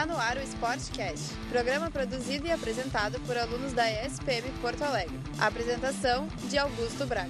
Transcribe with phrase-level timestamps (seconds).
[0.00, 5.14] Está no ar o Sportcast, programa produzido e apresentado por alunos da ESPM Porto Alegre.
[5.38, 7.28] Apresentação de Augusto Braga.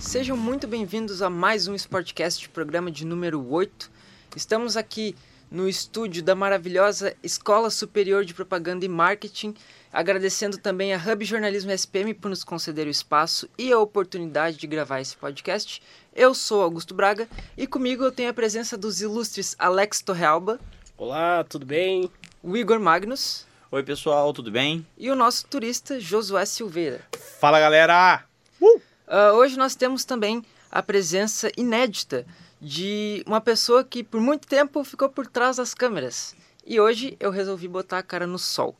[0.00, 3.88] Sejam muito bem-vindos a mais um Sportcast, programa de número 8.
[4.34, 5.14] Estamos aqui
[5.48, 9.54] no estúdio da maravilhosa Escola Superior de Propaganda e Marketing,
[9.92, 14.66] agradecendo também a Hub Jornalismo SPM por nos conceder o espaço e a oportunidade de
[14.66, 15.82] gravar esse podcast.
[16.14, 20.60] Eu sou Augusto Braga e comigo eu tenho a presença dos ilustres Alex Torrealba.
[20.96, 22.10] Olá, tudo bem?
[22.42, 23.46] O Igor Magnus.
[23.70, 24.86] Oi, pessoal, tudo bem?
[24.96, 27.02] E o nosso turista Josué Silveira.
[27.38, 28.24] Fala, galera!
[28.60, 28.80] Uh!
[29.06, 32.26] Uh, hoje nós temos também a presença inédita
[32.60, 36.34] de uma pessoa que por muito tempo ficou por trás das câmeras.
[36.66, 38.76] E hoje eu resolvi botar a cara no sol.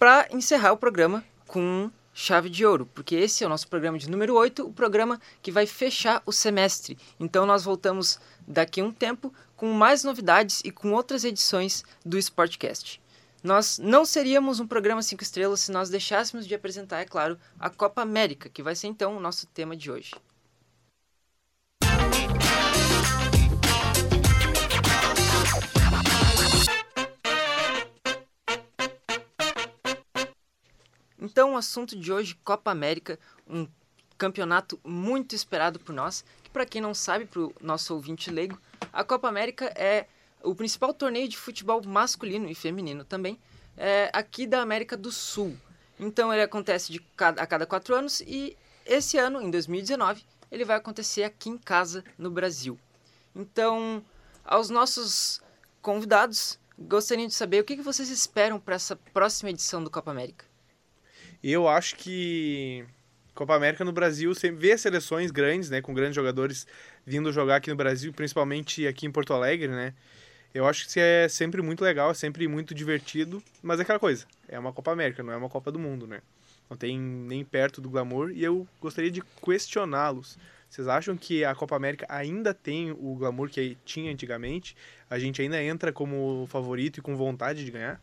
[0.00, 4.08] Para encerrar o programa com chave de ouro, porque esse é o nosso programa de
[4.08, 6.96] número 8, o programa que vai fechar o semestre.
[7.20, 12.16] Então nós voltamos daqui a um tempo com mais novidades e com outras edições do
[12.16, 12.98] Sportcast.
[13.44, 17.68] Nós não seríamos um programa 5 estrelas se nós deixássemos de apresentar, é claro, a
[17.68, 20.12] Copa América, que vai ser então o nosso tema de hoje.
[31.40, 33.66] Então, o assunto de hoje, Copa América, um
[34.18, 38.60] campeonato muito esperado por nós, que para quem não sabe, para o nosso ouvinte leigo,
[38.92, 40.04] a Copa América é
[40.42, 43.40] o principal torneio de futebol masculino e feminino também,
[43.74, 45.56] é, aqui da América do Sul.
[45.98, 50.66] Então, ele acontece de cada, a cada quatro anos e esse ano, em 2019, ele
[50.66, 52.78] vai acontecer aqui em casa, no Brasil.
[53.34, 54.04] Então,
[54.44, 55.40] aos nossos
[55.80, 60.49] convidados, gostaria de saber o que vocês esperam para essa próxima edição do Copa América.
[61.42, 62.84] Eu acho que
[63.34, 66.66] Copa América no Brasil sempre vê seleções grandes, né, com grandes jogadores
[67.06, 69.94] vindo jogar aqui no Brasil, principalmente aqui em Porto Alegre, né?
[70.52, 74.26] Eu acho que é sempre muito legal, é sempre muito divertido, mas é aquela coisa,
[74.48, 76.20] é uma Copa América, não é uma Copa do Mundo, né?
[76.68, 80.36] Não tem nem perto do glamour e eu gostaria de questioná-los.
[80.68, 84.76] Vocês acham que a Copa América ainda tem o glamour que tinha antigamente?
[85.08, 88.00] A gente ainda entra como favorito e com vontade de ganhar?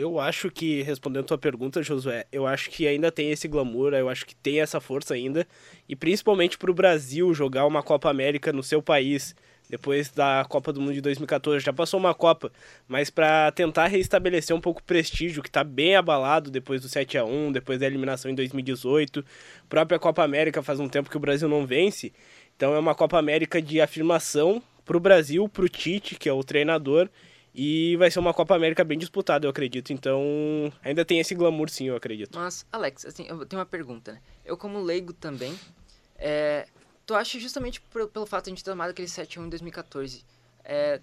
[0.00, 4.08] Eu acho que, respondendo tua pergunta, Josué, eu acho que ainda tem esse glamour, eu
[4.08, 5.46] acho que tem essa força ainda.
[5.86, 9.36] E principalmente para o Brasil jogar uma Copa América no seu país,
[9.68, 12.50] depois da Copa do Mundo de 2014, já passou uma Copa,
[12.88, 17.18] mas para tentar reestabelecer um pouco o prestígio, que está bem abalado depois do 7
[17.18, 19.20] a 1 depois da eliminação em 2018.
[19.20, 22.10] A própria Copa América faz um tempo que o Brasil não vence.
[22.56, 26.32] Então é uma Copa América de afirmação para o Brasil, para o Tite, que é
[26.32, 27.06] o treinador,
[27.54, 29.92] e vai ser uma Copa América bem disputada, eu acredito.
[29.92, 32.38] Então, ainda tem esse glamour, sim, eu acredito.
[32.38, 34.12] Mas, Alex, assim, eu tenho uma pergunta.
[34.12, 34.20] Né?
[34.44, 35.58] Eu, como leigo também,
[36.16, 36.66] é,
[37.04, 39.48] tu acha justamente por, pelo fato de a gente ter tomado aquele 7 1 em
[39.48, 40.24] 2014,
[40.64, 41.00] é,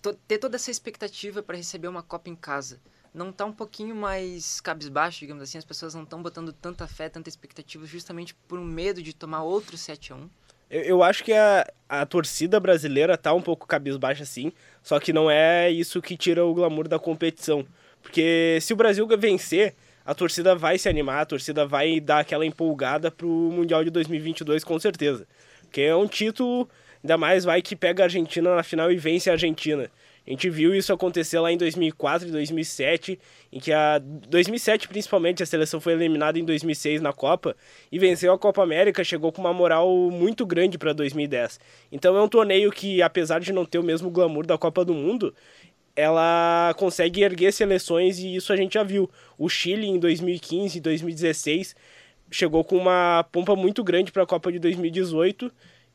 [0.00, 2.80] to, ter toda essa expectativa para receber uma Copa em casa,
[3.12, 5.58] não tá um pouquinho mais cabisbaixo, digamos assim?
[5.58, 9.42] As pessoas não estão botando tanta fé, tanta expectativa, justamente por um medo de tomar
[9.42, 10.30] outro 7 a 1
[10.70, 14.52] eu, eu acho que a, a torcida brasileira tá um pouco cabisbaixa, sim.
[14.82, 17.66] Só que não é isso que tira o glamour da competição.
[18.02, 22.46] Porque se o Brasil vencer, a torcida vai se animar, a torcida vai dar aquela
[22.46, 25.26] empolgada pro Mundial de 2022, com certeza.
[25.62, 26.68] Porque é um título,
[27.02, 29.90] ainda mais vai que pega a Argentina na final e vence a Argentina.
[30.30, 33.18] A gente viu isso acontecer lá em 2004 e 2007,
[33.50, 37.56] em que a 2007 principalmente a seleção foi eliminada em 2006 na Copa
[37.90, 41.58] e venceu a Copa América, chegou com uma moral muito grande para 2010.
[41.90, 44.94] Então é um torneio que apesar de não ter o mesmo glamour da Copa do
[44.94, 45.34] Mundo,
[45.96, 49.10] ela consegue erguer seleções e isso a gente já viu.
[49.36, 51.74] O Chile em 2015 e 2016
[52.30, 55.50] chegou com uma pompa muito grande para a Copa de 2018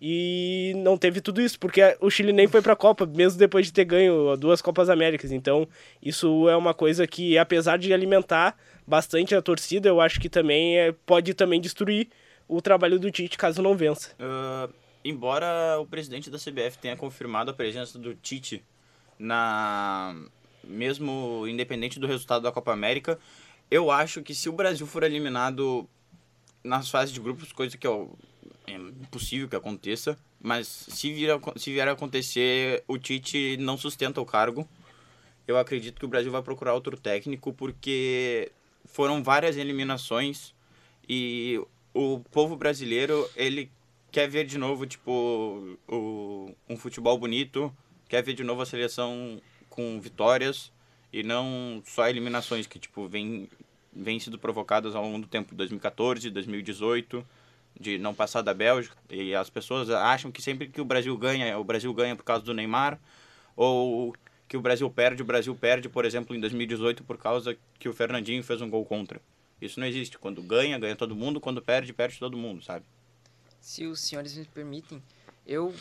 [0.07, 3.65] e não teve tudo isso, porque o Chile nem foi para a Copa, mesmo depois
[3.65, 5.31] de ter ganho duas Copas Américas.
[5.31, 5.67] Então,
[5.99, 8.55] isso é uma coisa que, apesar de alimentar
[8.85, 12.09] bastante a torcida, eu acho que também é, pode também destruir
[12.47, 14.11] o trabalho do Tite caso não vença.
[14.19, 14.71] Uh,
[15.03, 18.63] embora o presidente da CBF tenha confirmado a presença do Tite
[19.17, 20.15] na
[20.63, 23.17] mesmo independente do resultado da Copa América,
[23.71, 25.89] eu acho que se o Brasil for eliminado
[26.63, 28.15] nas fases de grupos, coisa que eu
[28.67, 34.21] é impossível que aconteça, mas se vier, se vier a acontecer, o Tite não sustenta
[34.21, 34.67] o cargo.
[35.47, 38.51] Eu acredito que o Brasil vai procurar outro técnico, porque
[38.85, 40.53] foram várias eliminações
[41.07, 41.61] e
[41.93, 43.71] o povo brasileiro, ele
[44.11, 47.75] quer ver de novo, tipo, o, um futebol bonito,
[48.09, 50.71] quer ver de novo a seleção com vitórias
[51.11, 53.49] e não só eliminações que, tipo, vem,
[53.93, 57.25] vem sido provocadas ao longo do tempo, 2014, 2018
[57.79, 58.95] de não passar da Bélgica.
[59.09, 62.43] E as pessoas acham que sempre que o Brasil ganha, o Brasil ganha por causa
[62.43, 62.99] do Neymar.
[63.55, 64.13] Ou
[64.47, 67.93] que o Brasil perde, o Brasil perde, por exemplo, em 2018 por causa que o
[67.93, 69.19] Fernandinho fez um gol contra.
[69.61, 70.17] Isso não existe.
[70.17, 71.39] Quando ganha, ganha todo mundo.
[71.39, 72.85] Quando perde, perde todo mundo, sabe?
[73.59, 75.01] Se os senhores me permitem,
[75.45, 75.73] eu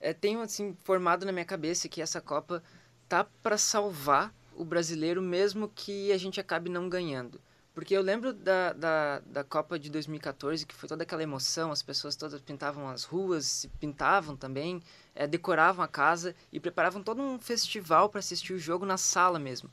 [0.00, 2.62] é, tenho assim formado na minha cabeça que essa Copa
[3.08, 7.40] tá para salvar o brasileiro mesmo que a gente acabe não ganhando.
[7.74, 11.82] Porque eu lembro da, da, da Copa de 2014, que foi toda aquela emoção, as
[11.82, 14.82] pessoas todas pintavam as ruas, se pintavam também,
[15.14, 19.38] é, decoravam a casa e preparavam todo um festival para assistir o jogo na sala
[19.38, 19.70] mesmo.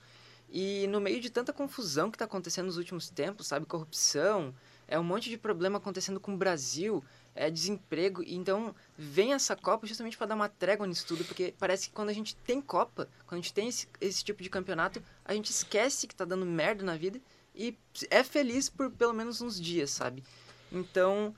[0.49, 4.55] E no meio de tanta confusão que está acontecendo nos últimos tempos, sabe, corrupção,
[4.87, 7.03] é um monte de problema acontecendo com o Brasil,
[7.35, 11.89] é desemprego, então vem essa Copa justamente para dar uma trégua nisso tudo, porque parece
[11.89, 15.03] que quando a gente tem Copa, quando a gente tem esse, esse tipo de campeonato,
[15.23, 17.21] a gente esquece que está dando merda na vida
[17.55, 17.75] e
[18.09, 20.23] é feliz por pelo menos uns dias, sabe?
[20.71, 21.33] Então,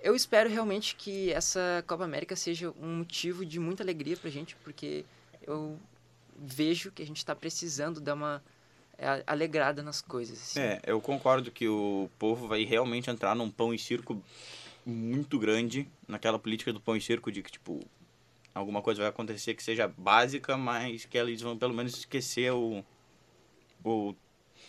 [0.00, 4.54] eu espero realmente que essa Copa América seja um motivo de muita alegria pra gente,
[4.56, 5.04] porque
[5.46, 5.78] eu
[6.36, 8.42] vejo que a gente está precisando dar uma
[8.98, 10.40] é, alegrada nas coisas.
[10.40, 10.60] Assim.
[10.60, 14.22] É, eu concordo que o povo vai realmente entrar num pão e circo
[14.84, 17.80] muito grande, naquela política do pão e circo de que, tipo,
[18.54, 22.84] alguma coisa vai acontecer que seja básica, mas que eles vão pelo menos esquecer o,
[23.82, 24.14] o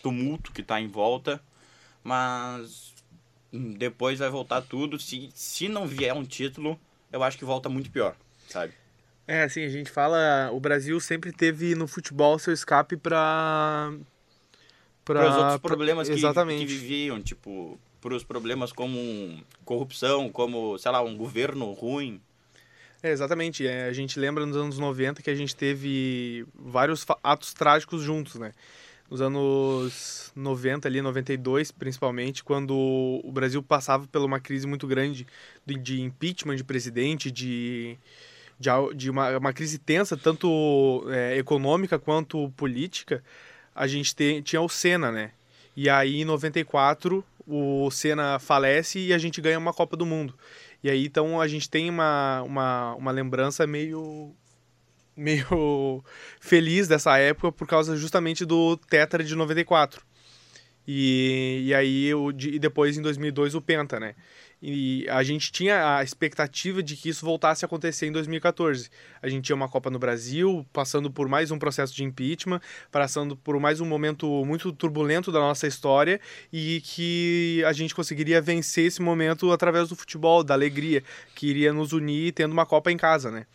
[0.06, 1.42] tumulto que está em volta,
[2.04, 2.94] mas
[3.52, 5.00] depois vai voltar tudo.
[5.00, 6.78] Se, se não vier um título,
[7.10, 8.14] eu acho que volta muito pior,
[8.48, 8.72] sabe?
[9.26, 13.92] É, assim, a gente fala, o Brasil sempre teve no futebol seu escape para
[15.04, 20.78] para os outros problemas pra, que, que viviam, tipo, para os problemas como corrupção, como,
[20.78, 22.20] sei lá, um governo ruim.
[23.02, 23.66] É, exatamente.
[23.66, 28.34] É, a gente lembra nos anos 90 que a gente teve vários atos trágicos juntos,
[28.36, 28.52] né?
[29.10, 32.74] Nos anos 90 ali, 92 principalmente, quando
[33.24, 35.26] o Brasil passava por uma crise muito grande
[35.64, 37.96] de, impeachment de presidente, de,
[38.58, 43.22] de, de uma, uma crise tensa, tanto é, econômica quanto política,
[43.74, 45.32] a gente te, tinha o Senna, né?
[45.76, 50.34] E aí, em 94, o Senna falece e a gente ganha uma Copa do Mundo.
[50.82, 54.34] E aí, então, a gente tem uma, uma, uma lembrança meio
[55.16, 56.04] meio
[56.40, 60.04] feliz dessa época por causa justamente do Tetra de 94.
[60.88, 64.14] E, e aí, o, e depois em 2002 o Penta, né?
[64.62, 68.88] E a gente tinha a expectativa de que isso voltasse a acontecer em 2014.
[69.20, 72.60] A gente tinha uma Copa no Brasil, passando por mais um processo de impeachment,
[72.90, 76.20] passando por mais um momento muito turbulento da nossa história
[76.50, 81.02] e que a gente conseguiria vencer esse momento através do futebol, da alegria,
[81.34, 83.46] que iria nos unir tendo uma Copa em casa, né?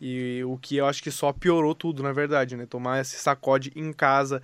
[0.00, 2.66] E o que eu acho que só piorou tudo, na verdade, né?
[2.66, 4.40] Tomar esse sacode em casa,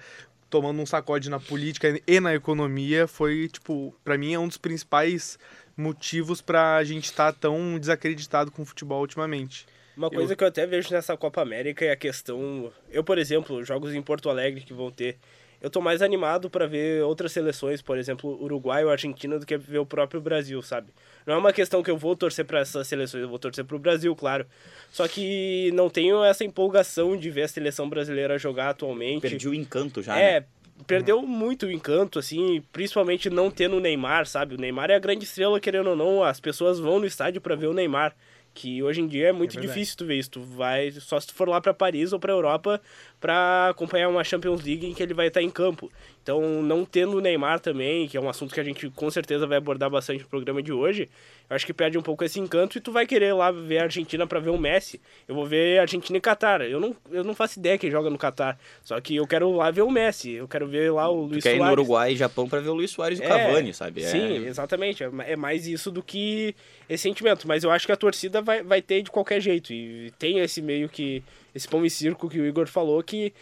[0.50, 4.56] tomando um sacode na política e na economia, foi, tipo, para mim é um dos
[4.56, 5.38] principais
[5.76, 9.66] motivos para a gente estar tá tão desacreditado com o futebol ultimamente.
[9.96, 10.36] Uma coisa eu...
[10.36, 12.72] que eu até vejo nessa Copa América é a questão.
[12.90, 15.16] Eu, por exemplo, jogos em Porto Alegre que vão ter
[15.64, 19.56] eu tô mais animado para ver outras seleções, por exemplo, Uruguai ou Argentina, do que
[19.56, 20.88] ver o próprio Brasil, sabe?
[21.26, 23.78] Não é uma questão que eu vou torcer para essas seleções, eu vou torcer pro
[23.78, 24.44] Brasil, claro.
[24.90, 29.22] Só que não tenho essa empolgação de ver a seleção brasileira jogar atualmente.
[29.22, 30.46] Perdi o encanto já, É, né?
[30.86, 34.56] perdeu muito o encanto, assim, principalmente não tendo o Neymar, sabe?
[34.56, 37.56] O Neymar é a grande estrela, querendo ou não, as pessoas vão no estádio para
[37.56, 38.14] ver o Neymar
[38.54, 40.30] que hoje em dia é muito é difícil tu ver isso.
[40.30, 42.80] Tu vai só se tu for lá para Paris ou para Europa
[43.24, 45.90] para acompanhar uma Champions League em que ele vai estar em campo.
[46.22, 49.46] Então, não tendo o Neymar também, que é um assunto que a gente com certeza
[49.46, 51.08] vai abordar bastante no programa de hoje,
[51.48, 53.82] eu acho que perde um pouco esse encanto e tu vai querer lá ver a
[53.84, 55.00] Argentina para ver o Messi.
[55.26, 56.60] Eu vou ver Argentina e Catar.
[56.60, 58.58] Eu não, eu não faço ideia quem joga no Catar.
[58.82, 60.32] Só que eu quero lá ver o Messi.
[60.32, 61.60] Eu quero ver lá o Luiz tu quer Soares.
[61.62, 64.02] ir no Uruguai e Japão para ver o Luiz Soares e o é, Cavani, sabe?
[64.02, 64.06] É...
[64.06, 65.02] Sim, exatamente.
[65.02, 66.54] É, é mais isso do que
[66.90, 67.48] esse sentimento.
[67.48, 69.72] Mas eu acho que a torcida vai, vai ter de qualquer jeito.
[69.72, 71.22] E tem esse meio que.
[71.54, 73.32] Esse pão e circo que o Igor falou que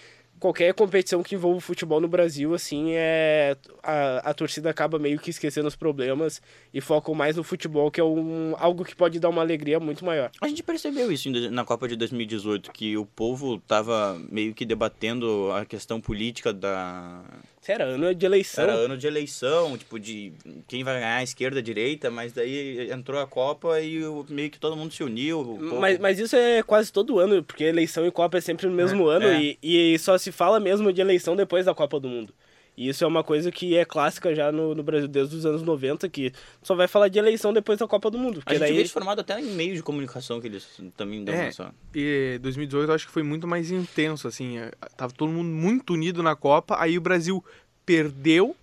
[0.43, 5.31] qualquer competição que envolva futebol no Brasil, assim, é a, a torcida acaba meio que
[5.31, 6.43] esquecendo os problemas
[6.75, 10.05] e focam mais no futebol, que é um, algo que pode dar uma alegria muito
[10.05, 10.33] maior.
[10.41, 15.53] A gente percebeu isso na Copa de 2018, que o povo tava meio que debatendo
[15.53, 17.23] a questão política da...
[17.67, 18.65] Era ano de eleição.
[18.65, 20.33] Era ano de eleição, tipo, de
[20.67, 24.93] quem vai ganhar, esquerda, direita, mas daí entrou a Copa e meio que todo mundo
[24.93, 25.59] se uniu.
[25.81, 29.11] Mas, mas isso é quase todo ano, porque eleição e Copa é sempre no mesmo
[29.11, 29.41] é, ano é.
[29.41, 32.35] E, e só se fala mesmo de eleição depois da Copa do Mundo.
[32.77, 35.63] E isso é uma coisa que é clássica já no, no Brasil desde os anos
[35.63, 38.43] 90, que só vai falar de eleição depois da Copa do Mundo.
[38.47, 38.83] A gente daí...
[38.83, 41.75] vê até em meios de comunicação que eles também dão é, essa...
[41.95, 44.59] E 2018 eu acho que foi muito mais intenso, assim.
[44.59, 47.45] É, tava todo mundo muito unido na Copa, aí o Brasil
[47.85, 48.57] perdeu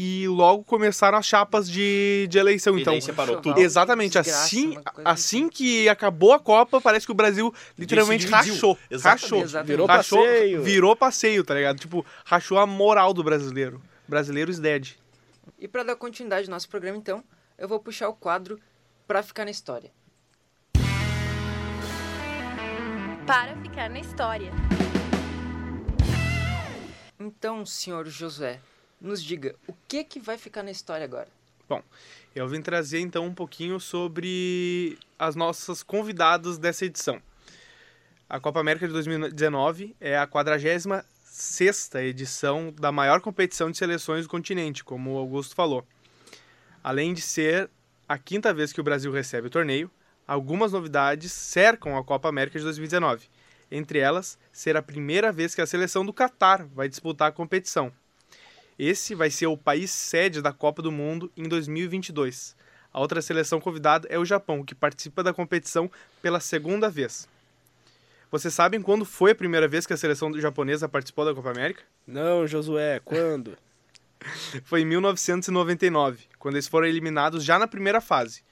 [0.00, 2.78] e logo começaram as chapas de, de eleição.
[2.78, 3.58] E então, separou tudo.
[3.58, 8.78] exatamente, Desgraça, assim, coisa assim que acabou a Copa, parece que o Brasil literalmente rachou.
[8.88, 9.22] Exatamente.
[9.22, 9.42] Rachou.
[9.42, 9.66] Exatamente.
[9.66, 10.62] Virou Rachou, passeio.
[10.62, 11.80] virou passeio, tá ligado?
[11.80, 13.82] Tipo, rachou a moral do brasileiro.
[14.06, 14.90] Brasileiro is dead.
[15.58, 17.24] E para dar continuidade ao nosso programa, então,
[17.58, 18.60] eu vou puxar o quadro
[19.04, 19.90] pra ficar na história.
[23.26, 24.52] Para ficar na história.
[27.18, 28.60] Então, senhor Josué,
[29.00, 31.28] nos diga, o que que vai ficar na história agora?
[32.34, 37.20] Eu vim trazer então um pouquinho sobre as nossas convidadas dessa edição.
[38.28, 44.30] A Copa América de 2019 é a 46 edição da maior competição de seleções do
[44.30, 45.84] continente, como o Augusto falou.
[46.82, 47.70] Além de ser
[48.08, 49.90] a quinta vez que o Brasil recebe o torneio,
[50.26, 53.28] algumas novidades cercam a Copa América de 2019.
[53.70, 57.92] Entre elas, ser a primeira vez que a seleção do Catar vai disputar a competição.
[58.78, 62.54] Esse vai ser o país sede da Copa do Mundo em 2022.
[62.92, 65.90] A outra seleção convidada é o Japão, que participa da competição
[66.22, 67.28] pela segunda vez.
[68.30, 71.82] Vocês sabem quando foi a primeira vez que a seleção japonesa participou da Copa América?
[72.06, 73.58] Não, Josué, quando?
[74.64, 78.42] Foi em 1999, quando eles foram eliminados já na primeira fase,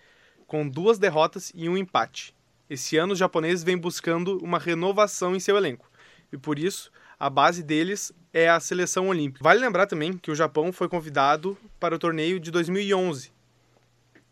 [0.47, 2.35] com duas derrotas e um empate.
[2.71, 5.91] Esse ano os japoneses vêm buscando uma renovação em seu elenco,
[6.33, 9.43] e por isso a base deles é a seleção olímpica.
[9.43, 13.33] Vale lembrar também que o Japão foi convidado para o torneio de 2011,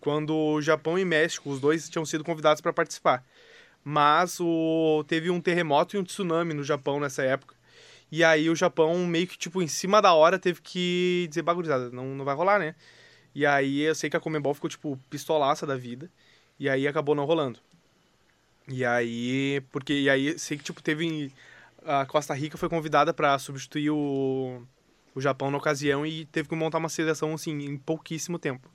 [0.00, 3.25] quando o Japão e México, os dois tinham sido convidados para participar.
[3.83, 5.05] Mas o...
[5.09, 7.55] teve um terremoto e um tsunami no Japão nessa época.
[8.12, 11.91] E aí o Japão, meio que, tipo, em cima da hora, teve que dizer bagurizada,
[11.91, 12.75] não, não vai rolar, né?
[13.35, 16.11] E aí eu sei que a Comembol ficou, tipo, pistolaça da vida.
[16.59, 17.59] E aí acabou não rolando.
[18.69, 21.33] E aí, porque, e aí sei que, tipo, teve...
[21.85, 24.62] A Costa Rica foi convidada para substituir o,
[25.14, 28.69] o Japão na ocasião e teve que montar uma seleção, assim, em pouquíssimo tempo.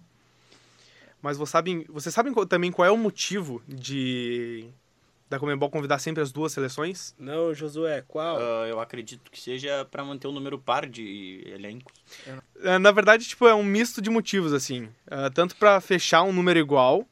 [1.22, 4.66] Mas vocês sabem, vocês sabem qual- também qual é o motivo de
[5.30, 7.14] da Comembol convidar sempre as duas seleções?
[7.20, 8.38] Não, Josué, qual?
[8.40, 11.94] Ah, eu acredito que seja pra manter o número par de elencos.
[12.64, 14.90] É, Na verdade, tipo, é um misto de motivos, assim.
[15.06, 17.06] É, tanto para fechar um número igual,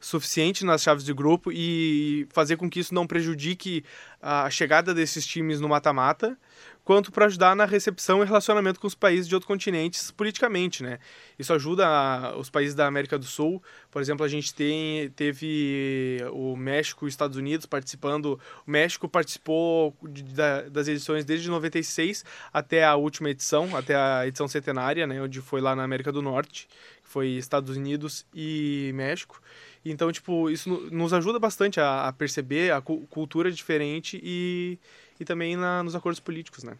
[0.00, 3.84] suficiente nas chaves de grupo, e fazer com que isso não prejudique
[4.20, 6.36] a chegada desses times no mata-mata,
[6.84, 10.98] quanto para ajudar na recepção e relacionamento com os países de outros continentes politicamente, né?
[11.38, 13.62] Isso ajuda a- os países da América do Sul.
[13.90, 18.40] Por exemplo, a gente tem, teve o México e os Estados Unidos participando.
[18.66, 24.26] O México participou de- da- das edições desde 96 até a última edição, até a
[24.26, 25.22] edição centenária, né?
[25.22, 26.66] Onde foi lá na América do Norte,
[27.10, 29.42] foi Estados Unidos e México.
[29.84, 34.78] Então, tipo, isso no- nos ajuda bastante a, a perceber a cu- cultura diferente e,
[35.18, 36.76] e também na, nos acordos políticos, né?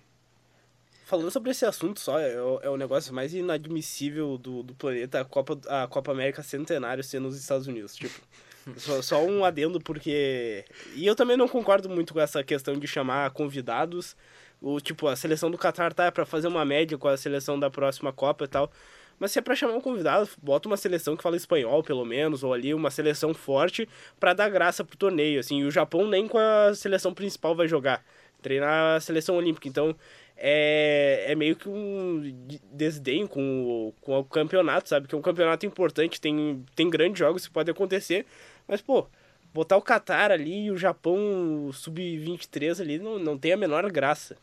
[1.04, 5.20] Falando sobre esse assunto só, é o, é o negócio mais inadmissível do, do planeta,
[5.20, 7.96] a Copa, a Copa América Centenário ser nos Estados Unidos.
[7.96, 8.20] Tipo,
[8.78, 10.64] só, só um adendo, porque.
[10.94, 14.16] E eu também não concordo muito com essa questão de chamar convidados.
[14.62, 17.70] O, tipo, a seleção do Qatar tá pra fazer uma média com a seleção da
[17.70, 18.70] próxima Copa e tal.
[19.20, 22.42] Mas se é pra chamar um convidado, bota uma seleção que fala espanhol, pelo menos,
[22.42, 23.86] ou ali uma seleção forte
[24.18, 25.60] pra dar graça pro torneio, assim.
[25.60, 28.02] E o Japão nem com a seleção principal vai jogar.
[28.40, 29.68] Treinar a seleção olímpica.
[29.68, 29.94] Então,
[30.38, 35.06] é, é meio que um de- desdém com o, com o campeonato, sabe?
[35.06, 38.24] Que é um campeonato importante, tem, tem grandes jogos que podem acontecer,
[38.66, 39.06] mas, pô,
[39.52, 43.90] botar o Qatar ali e o Japão o sub-23 ali não, não tem a menor
[43.92, 44.34] graça.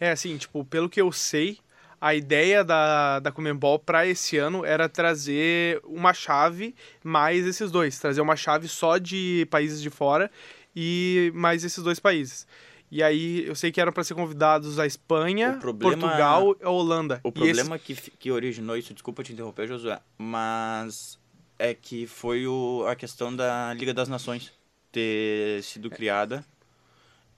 [0.00, 1.58] É, assim, tipo, pelo que eu sei,
[2.04, 7.96] a ideia da, da Comembol para esse ano era trazer uma chave mais esses dois.
[7.96, 10.28] Trazer uma chave só de países de fora
[10.74, 12.44] e mais esses dois países.
[12.90, 16.70] E aí, eu sei que eram para ser convidados a Espanha, problema- Portugal e a
[16.70, 17.20] Holanda.
[17.22, 21.18] O problema que, fi- que originou isso, desculpa te interromper, Josué, mas
[21.58, 24.52] é que foi o, a questão da Liga das Nações
[24.90, 26.44] ter sido criada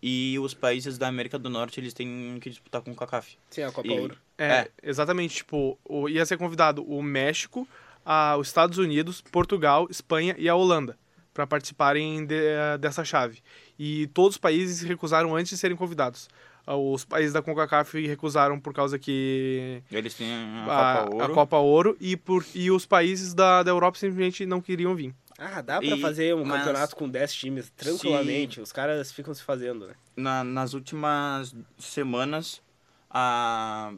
[0.06, 3.38] e os países da América do Norte eles têm que disputar com o CACAF.
[3.48, 4.16] Sim, a Copa E- Ouro.
[4.36, 4.68] É, É.
[4.82, 5.36] exatamente.
[5.36, 7.66] Tipo, o- ia ser convidado o México,
[8.04, 10.98] a, os Estados Unidos, Portugal, Espanha e a Holanda
[11.32, 13.38] para participarem de- dessa chave.
[13.78, 16.28] E todos os países se recusaram antes de serem convidados.
[16.66, 21.24] Ah, Os países da CONCACAF recusaram por causa que Eles têm a, a, Copa Ouro.
[21.24, 25.14] a Copa Ouro e, por, e os países da, da Europa simplesmente não queriam vir.
[25.46, 28.60] Ah, dá pra E- fazer um mas- campeonato com 10 times tranquilamente.
[28.60, 29.94] Os caras ficam se fazendo, né?
[30.16, 32.62] Na- nas últimas semanas,
[33.10, 33.92] a,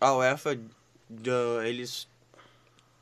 [0.00, 0.58] a UEFA,
[1.64, 2.08] eles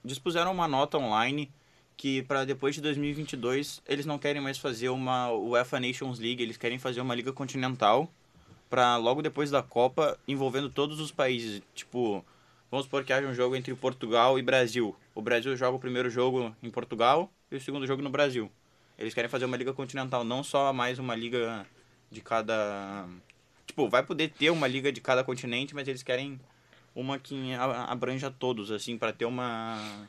[0.04, 1.50] dispuseram uma nota online
[1.96, 6.56] que para depois de 2022 eles não querem mais fazer uma UEFA Nations League, eles
[6.56, 8.10] querem fazer uma liga continental
[8.68, 12.24] para logo depois da Copa envolvendo todos os países, tipo
[12.70, 14.94] Vamos supor que haja um jogo entre Portugal e Brasil.
[15.12, 18.48] O Brasil joga o primeiro jogo em Portugal e o segundo jogo no Brasil.
[18.96, 21.66] Eles querem fazer uma liga continental, não só mais uma liga
[22.10, 23.08] de cada.
[23.66, 26.38] Tipo, vai poder ter uma liga de cada continente, mas eles querem
[26.94, 27.52] uma que
[27.88, 30.08] abranja todos, assim, para ter uma,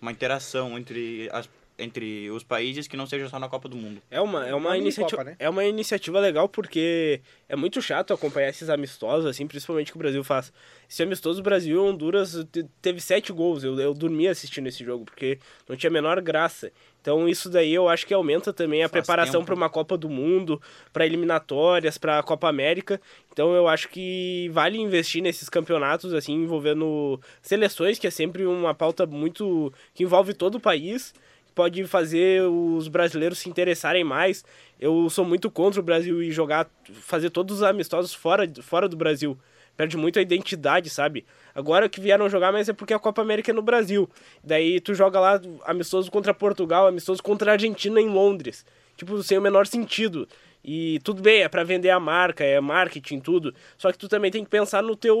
[0.00, 4.00] uma interação entre, as, entre os países que não seja só na Copa do Mundo.
[4.10, 5.36] É uma, é uma, Uma iniciativa, né?
[5.38, 9.98] é uma iniciativa legal porque é muito chato acompanhar esses amistosos, assim, principalmente que o
[9.98, 10.52] Brasil faz.
[10.88, 13.64] Esse amistoso Brasil e Honduras te- teve sete gols.
[13.64, 15.38] Eu, eu dormi assistindo esse jogo, porque
[15.68, 16.70] não tinha a menor graça.
[17.00, 20.08] Então isso daí eu acho que aumenta também a Faz preparação para uma Copa do
[20.08, 20.62] Mundo,
[20.92, 23.00] para eliminatórias, para a Copa América.
[23.32, 28.72] Então eu acho que vale investir nesses campeonatos assim envolvendo seleções, que é sempre uma
[28.74, 31.12] pauta muito que envolve todo o país
[31.54, 34.44] pode fazer os brasileiros se interessarem mais.
[34.80, 38.96] Eu sou muito contra o Brasil ir jogar, fazer todos os amistosos fora, fora do
[38.96, 39.38] Brasil.
[39.76, 41.24] Perde muito a identidade, sabe?
[41.54, 44.08] Agora que vieram jogar, mas é porque a Copa América é no Brasil.
[44.44, 48.66] Daí tu joga lá amistoso contra Portugal, amistoso contra a Argentina em Londres.
[48.96, 50.28] Tipo, sem o menor sentido.
[50.64, 53.54] E tudo bem, é pra vender a marca, é marketing, tudo.
[53.76, 55.16] Só que tu também tem que pensar no teu,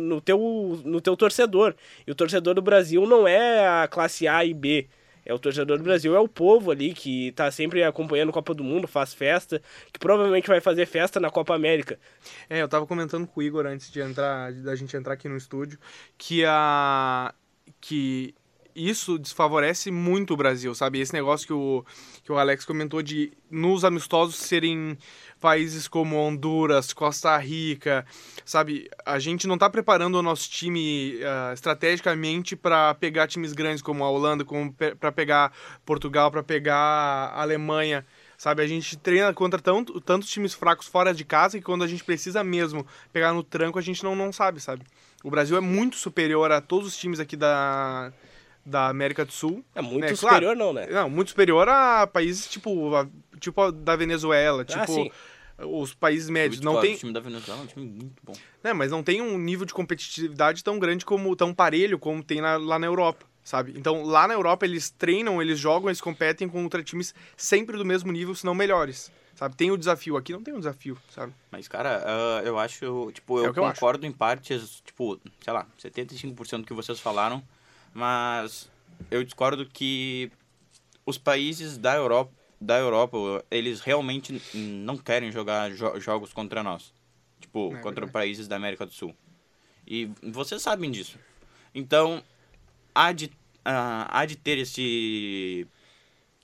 [0.00, 1.74] no teu, no teu torcedor.
[2.06, 4.88] E o torcedor do Brasil não é a classe A e B.
[5.24, 8.54] É o torcedor do Brasil, é o povo ali que tá sempre acompanhando a Copa
[8.54, 9.62] do Mundo, faz festa,
[9.92, 11.98] que provavelmente vai fazer festa na Copa América.
[12.48, 15.36] É, eu tava comentando com o Igor antes de entrar, da gente entrar aqui no
[15.36, 15.78] estúdio,
[16.18, 17.34] que a
[17.80, 18.34] que
[18.74, 21.00] isso desfavorece muito o Brasil, sabe?
[21.00, 21.84] Esse negócio que o,
[22.24, 24.96] que o Alex comentou de nos amistosos serem
[25.40, 28.06] países como Honduras, Costa Rica,
[28.44, 28.88] sabe?
[29.04, 34.04] A gente não tá preparando o nosso time ah, estrategicamente para pegar times grandes como
[34.04, 35.52] a Holanda, como para pegar
[35.84, 38.06] Portugal, para pegar a Alemanha.
[38.38, 41.86] Sabe, a gente treina contra tanto, tantos times fracos fora de casa que quando a
[41.86, 44.82] gente precisa mesmo pegar no tranco, a gente não, não sabe, sabe?
[45.22, 48.12] O Brasil é muito superior a todos os times aqui da,
[48.64, 49.64] da América do Sul.
[49.74, 50.86] É muito É, superior, não, né?
[50.86, 53.06] Não, muito superior a países tipo, a-
[53.40, 55.10] tipo a da Venezuela, tipo Ah, sim.
[55.58, 56.56] os países médios.
[56.60, 56.86] Muito Não forte.
[56.86, 58.32] tem, O time da Venezuela é um time muito bom.
[58.62, 62.40] né, mas não tem um nível de competitividade tão grande como tão parelho como tem
[62.40, 63.74] na- lá na Europa, sabe?
[63.76, 68.10] Então, lá na Europa eles treinam, eles jogam, eles competem contra times sempre do mesmo
[68.12, 69.10] nível, se não melhores.
[69.34, 69.56] Sabe?
[69.56, 71.32] Tem o desafio aqui, não tem o desafio, sabe?
[71.50, 73.74] Mas, cara, ah, eu acho, tipo, É eu que eu acho.
[73.80, 77.42] concordo em partes, tipo, sei lá, 75% do que vocês falaram,
[77.92, 78.70] mas
[79.10, 80.30] eu discordo que
[81.04, 86.92] os países da Europa, da Europa, eles realmente não querem jogar jo- jogos contra nós.
[87.40, 89.14] Tipo, É contra países da América do Sul.
[89.86, 91.18] E vocês sabem disso.
[91.74, 92.22] Então,
[92.94, 93.30] há de,
[93.64, 95.66] ah, há de ter esse,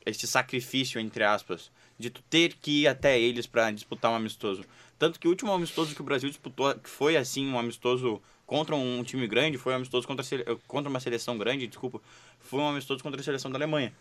[0.05, 4.65] esse sacrifício, entre aspas, de tu ter que ir até eles para disputar um amistoso.
[4.99, 8.75] Tanto que o último amistoso que o Brasil disputou, que foi assim, um amistoso contra
[8.75, 12.01] um time grande, foi um amistoso contra, a sele- contra uma seleção grande, desculpa,
[12.41, 13.93] foi um amistoso contra a seleção da Alemanha.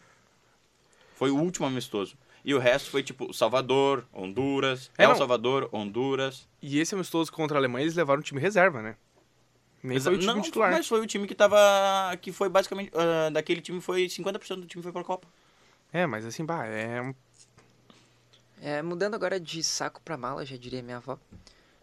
[1.16, 2.16] Foi o último amistoso.
[2.46, 5.16] E o resto foi tipo Salvador, Honduras, É, El.
[5.16, 6.48] Salvador, Honduras.
[6.62, 8.96] E esse amistoso contra a Alemanha, eles levaram o time reserva, né?
[9.84, 10.72] Nem foi o time Não, titular.
[10.72, 11.58] Mas foi o time que tava.
[12.22, 12.92] que foi basicamente.
[12.96, 15.28] ah, daquele time foi 50% do time foi pra Copa.
[15.92, 17.14] É, mas assim, bah, é um
[18.62, 21.18] É, mudando agora de saco pra mala, já diria minha avó.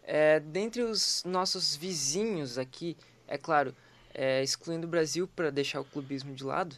[0.07, 2.95] É, dentre os nossos vizinhos aqui,
[3.27, 3.75] é claro,
[4.13, 6.75] é, excluindo o Brasil para deixar o clubismo de lado,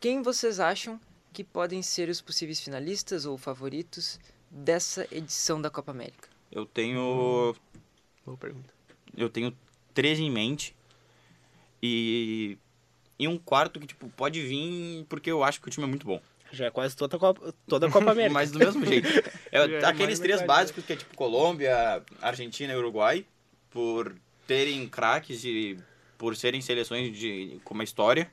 [0.00, 1.00] quem vocês acham
[1.32, 6.28] que podem ser os possíveis finalistas ou favoritos dessa edição da Copa América?
[6.50, 7.56] Eu tenho.
[8.24, 8.72] boa pergunta.
[9.16, 9.56] Eu tenho
[9.92, 10.76] três em mente.
[11.82, 12.56] E.
[13.16, 16.04] E um quarto que, tipo, pode vir porque eu acho que o time é muito
[16.04, 16.20] bom.
[16.54, 18.32] Já é quase toda a Copa, toda a Copa América.
[18.32, 19.08] Mas do mesmo jeito.
[19.52, 23.24] É, é aqueles três metade, básicos que é tipo Colômbia, Argentina e Uruguai,
[23.70, 24.14] por
[24.46, 25.76] terem craques e
[26.16, 28.30] por serem seleções de, com uma história.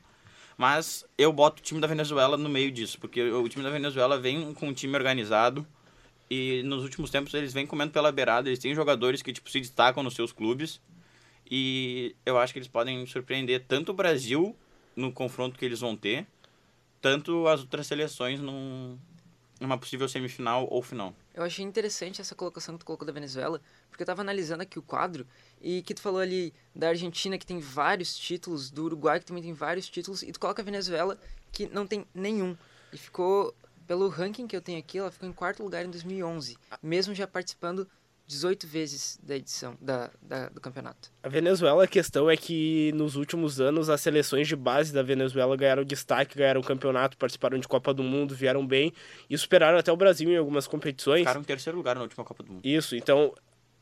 [0.58, 4.20] Mas eu boto o time da Venezuela no meio disso, porque o time da Venezuela
[4.20, 5.66] vem com um time organizado
[6.30, 9.60] e nos últimos tempos eles vêm comendo pela beirada, eles têm jogadores que tipo se
[9.60, 10.80] destacam nos seus clubes
[11.50, 14.56] e eu acho que eles podem surpreender tanto o Brasil
[14.96, 16.26] no confronto que eles vão ter,
[17.02, 18.98] tanto as outras seleções num,
[19.60, 21.14] numa possível semifinal ou final.
[21.34, 24.78] Eu achei interessante essa colocação que tu colocou da Venezuela, porque eu tava analisando aqui
[24.78, 25.26] o quadro
[25.62, 29.44] e que tu falou ali da Argentina que tem vários títulos, do Uruguai que também
[29.44, 31.18] tem vários títulos, e tu coloca a Venezuela
[31.52, 32.56] que não tem nenhum.
[32.94, 33.56] E ficou,
[33.88, 37.28] pelo ranking que eu tenho aqui, ela ficou em quarto lugar em 2011, mesmo já
[37.28, 37.88] participando
[38.32, 41.12] 18 vezes da edição da, da- do campeonato.
[41.22, 45.56] A Venezuela, a questão é que nos últimos anos as seleções de base da Venezuela
[45.58, 48.94] ganharam destaque, ganharam campeonato, participaram de Copa do Mundo, vieram bem
[49.30, 51.20] e superaram até o Brasil em algumas competições.
[51.20, 52.62] Ficaram em terceiro lugar na última Copa do Mundo.
[52.66, 53.34] Isso, então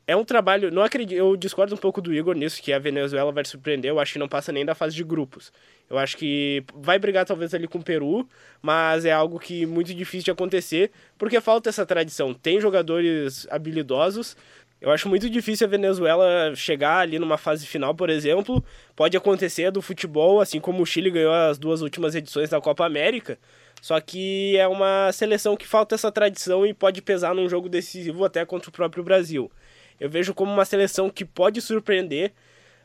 [0.09, 0.71] é um trabalho.
[0.71, 3.91] Não acredito, eu discordo um pouco do Igor nisso, que a Venezuela vai surpreender.
[3.91, 5.53] Eu acho que não passa nem da fase de grupos.
[5.87, 8.27] Eu acho que vai brigar talvez ali com o Peru,
[8.59, 12.33] mas é algo que muito difícil de acontecer, porque falta essa tradição.
[12.33, 14.35] Tem jogadores habilidosos.
[14.81, 18.63] Eu acho muito difícil a Venezuela chegar ali numa fase final, por exemplo.
[18.95, 22.83] Pode acontecer do futebol, assim como o Chile ganhou as duas últimas edições da Copa
[22.83, 23.37] América.
[23.79, 28.25] Só que é uma seleção que falta essa tradição e pode pesar num jogo decisivo
[28.25, 29.51] até contra o próprio Brasil.
[29.99, 32.31] Eu vejo como uma seleção que pode surpreender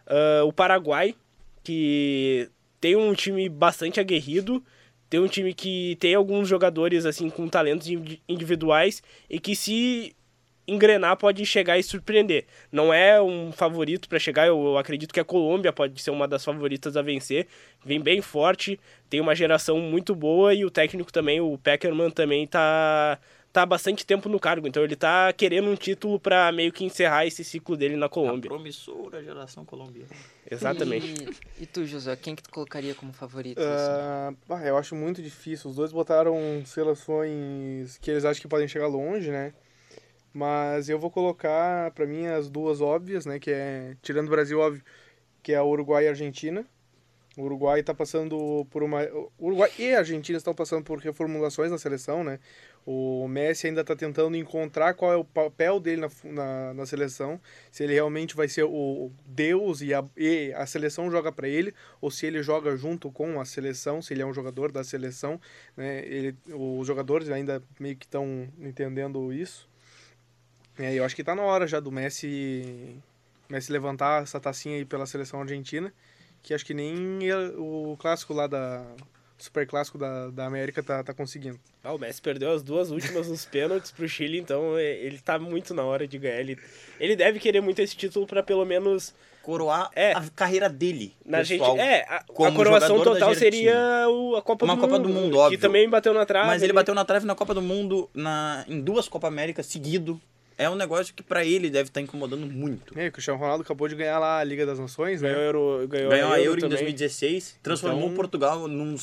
[0.06, 1.14] uh, o Paraguai,
[1.62, 2.48] que
[2.80, 4.62] tem um time bastante aguerrido,
[5.08, 7.88] tem um time que tem alguns jogadores assim com talentos
[8.28, 10.14] individuais e que se
[10.66, 12.46] engrenar pode chegar e surpreender.
[12.72, 16.44] Não é um favorito para chegar, eu acredito que a Colômbia pode ser uma das
[16.44, 17.46] favoritas a vencer.
[17.84, 22.46] Vem bem forte, tem uma geração muito boa e o técnico também, o Peckerman também
[22.46, 23.18] tá
[23.54, 26.84] tá há bastante tempo no cargo, então ele tá querendo um título para meio que
[26.84, 28.48] encerrar esse ciclo dele na Colômbia.
[28.48, 30.10] A promissora geração colombiana.
[30.50, 31.14] Exatamente.
[31.56, 33.60] E, e, tu, José, quem que tu colocaria como favorito?
[33.60, 34.66] Uh, assim?
[34.66, 35.70] eu acho muito difícil.
[35.70, 36.36] Os dois botaram
[36.66, 39.54] seleções que eles acham que podem chegar longe, né?
[40.32, 43.38] Mas eu vou colocar, para mim, as duas óbvias, né?
[43.38, 44.82] Que é, tirando o Brasil, óbvio,
[45.44, 46.66] que é a Uruguai e a Argentina.
[47.36, 49.04] O Uruguai está passando por uma.
[49.38, 52.40] O Uruguai e a Argentina estão passando por reformulações na seleção, né?
[52.86, 57.40] O Messi ainda está tentando encontrar qual é o papel dele na, na, na, seleção,
[57.70, 61.74] se ele realmente vai ser o Deus e a, e a seleção joga para ele,
[62.00, 65.40] ou se ele joga junto com a seleção, se ele é um jogador da seleção.
[65.76, 66.04] Né?
[66.06, 69.68] Ele, os jogadores ainda meio que estão entendendo isso.
[70.78, 72.96] É, eu acho que está na hora já do Messi,
[73.48, 75.92] Messi levantar essa tacinha aí pela seleção argentina
[76.44, 77.18] que acho que nem
[77.56, 78.84] o clássico lá da.
[79.36, 81.58] Super clássico da, da América tá, tá conseguindo.
[81.82, 85.38] Ah, o Messi perdeu as duas últimas nos pênaltis pro Chile, então é, ele tá
[85.38, 86.40] muito na hora de ganhar.
[86.40, 86.58] Ele,
[87.00, 91.12] ele deve querer muito esse título para pelo menos coroar é, a carreira dele.
[91.24, 94.98] Na pessoal, gente, é, a, a coroação total seria o, a Copa Uma do Copa
[94.98, 95.08] Mundo.
[95.08, 95.58] do Mundo, óbvio.
[95.58, 96.46] Que também bateu na trave.
[96.46, 100.20] Mas ele bateu na trave na Copa do Mundo na, em duas Copa América seguido
[100.56, 102.98] é um negócio que para ele deve estar tá incomodando muito.
[102.98, 105.28] É, o Cristiano Ronaldo acabou de ganhar lá a Liga das Nações, né?
[105.28, 108.14] Ganhou, Euro, ganhou, ganhou a Euro, Euro em 2016, transformou então...
[108.14, 108.96] Portugal num...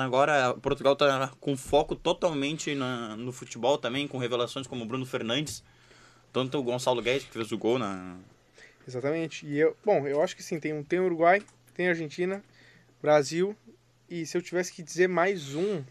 [0.00, 5.06] Agora, Portugal tá com foco totalmente na, no futebol também, com revelações como o Bruno
[5.06, 5.62] Fernandes,
[6.32, 8.16] tanto o Gonçalo Guedes, que fez o gol na...
[8.86, 9.46] Exatamente.
[9.46, 11.42] E eu, bom, eu acho que sim, tem, tem Uruguai,
[11.74, 12.42] tem Argentina,
[13.00, 13.56] Brasil,
[14.10, 15.82] e se eu tivesse que dizer mais um,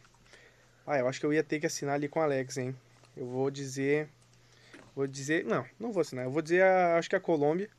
[0.86, 2.75] ah, eu acho que eu ia ter que assinar ali com o Alex, hein?
[3.17, 4.08] Eu vou dizer
[4.95, 5.43] Vou dizer.
[5.45, 6.25] Não, não vou assinar.
[6.25, 7.69] Eu vou dizer, a, acho que a Colômbia.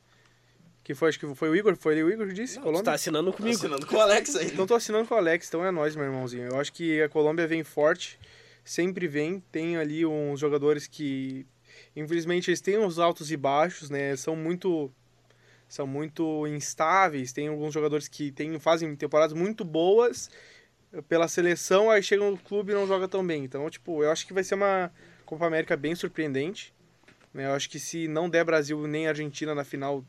[0.82, 2.56] Que foi, acho que foi o Igor, foi o Igor que disse?
[2.56, 2.84] Não, Colômbia?
[2.84, 3.58] tá assinando comigo.
[3.58, 4.46] Tô assinando com o Alex aí.
[4.46, 6.48] Então tô assinando com o Alex, então é nós, meu irmãozinho.
[6.48, 8.18] Eu acho que a Colômbia vem forte,
[8.62, 9.40] sempre vem.
[9.50, 11.46] Tem ali uns jogadores que,
[11.96, 14.14] infelizmente, eles têm uns altos e baixos, né?
[14.16, 14.92] São muito
[15.66, 17.32] são muito instáveis.
[17.32, 20.30] Tem alguns jogadores que tem, fazem temporadas muito boas
[21.08, 23.44] pela seleção, aí chegam no clube e não joga tão bem.
[23.44, 24.92] Então, tipo, eu acho que vai ser uma
[25.24, 26.72] Copa América bem surpreendente.
[27.34, 27.46] Né?
[27.46, 30.04] Eu acho que se não der Brasil nem Argentina na final,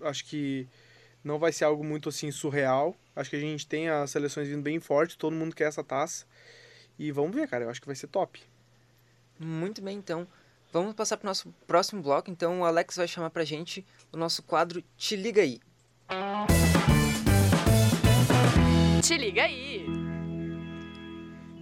[0.00, 0.66] acho que
[1.22, 2.96] não vai ser algo muito assim surreal.
[3.14, 6.24] Acho que a gente tem as seleções vindo bem forte, todo mundo quer essa taça.
[6.98, 8.40] E vamos ver, cara, eu acho que vai ser top.
[9.38, 10.26] Muito bem, então.
[10.72, 12.30] Vamos passar para o nosso próximo bloco.
[12.30, 15.60] Então, o Alex vai chamar para gente o nosso quadro Te Liga Aí.
[19.02, 19.99] Te Liga Aí!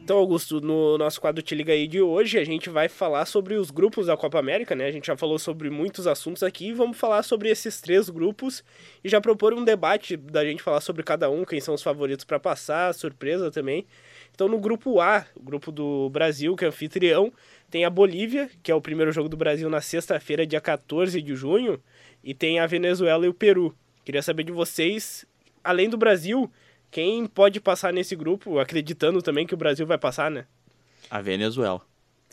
[0.09, 3.57] Então, Augusto, no nosso quadro Te Liga aí de hoje, a gente vai falar sobre
[3.57, 4.87] os grupos da Copa América, né?
[4.87, 8.65] A gente já falou sobre muitos assuntos aqui, vamos falar sobre esses três grupos
[9.05, 12.25] e já propor um debate da gente falar sobre cada um, quem são os favoritos
[12.25, 13.87] para passar, surpresa também.
[14.35, 17.31] Então, no grupo A, o grupo do Brasil, que é anfitrião,
[17.71, 21.37] tem a Bolívia, que é o primeiro jogo do Brasil na sexta-feira, dia 14 de
[21.37, 21.79] junho,
[22.25, 23.77] e tem a Venezuela e o Peru.
[24.07, 25.27] Queria saber de vocês,
[25.63, 26.51] além do Brasil,
[26.91, 30.47] quem pode passar nesse grupo, acreditando também que o Brasil vai passar, né?
[31.11, 31.81] A Venezuela.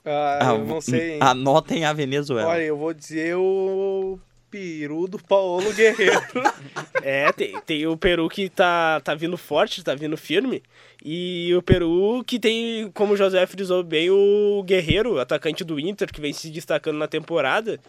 [0.04, 1.14] Ah, ah eu não sei.
[1.14, 1.20] Hein?
[1.22, 2.50] Anotem a Venezuela.
[2.50, 4.20] Olha, eu vou dizer o
[4.56, 6.22] peru do Paulo Guerreiro.
[7.04, 10.64] é, tem, tem o Peru que tá, tá vindo forte, tá vindo firme.
[11.04, 16.12] E o Peru que tem, como o José frisou bem, o Guerreiro, atacante do Inter,
[16.12, 17.80] que vem se destacando na temporada.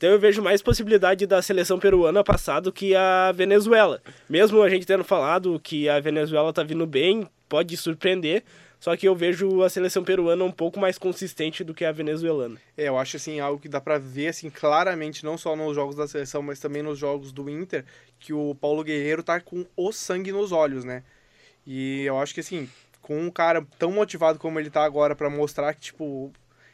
[0.00, 4.00] Então eu vejo mais possibilidade da seleção peruana passar do que a Venezuela.
[4.30, 8.42] Mesmo a gente tendo falado que a Venezuela tá vindo bem, pode surpreender,
[8.78, 12.58] só que eu vejo a seleção peruana um pouco mais consistente do que a venezuelana.
[12.78, 15.96] É, eu acho assim algo que dá para ver assim claramente não só nos jogos
[15.96, 17.84] da seleção, mas também nos jogos do Inter,
[18.18, 21.02] que o Paulo Guerreiro tá com o sangue nos olhos, né?
[21.66, 22.70] E eu acho que assim,
[23.02, 26.32] com um cara tão motivado como ele tá agora para mostrar que tipo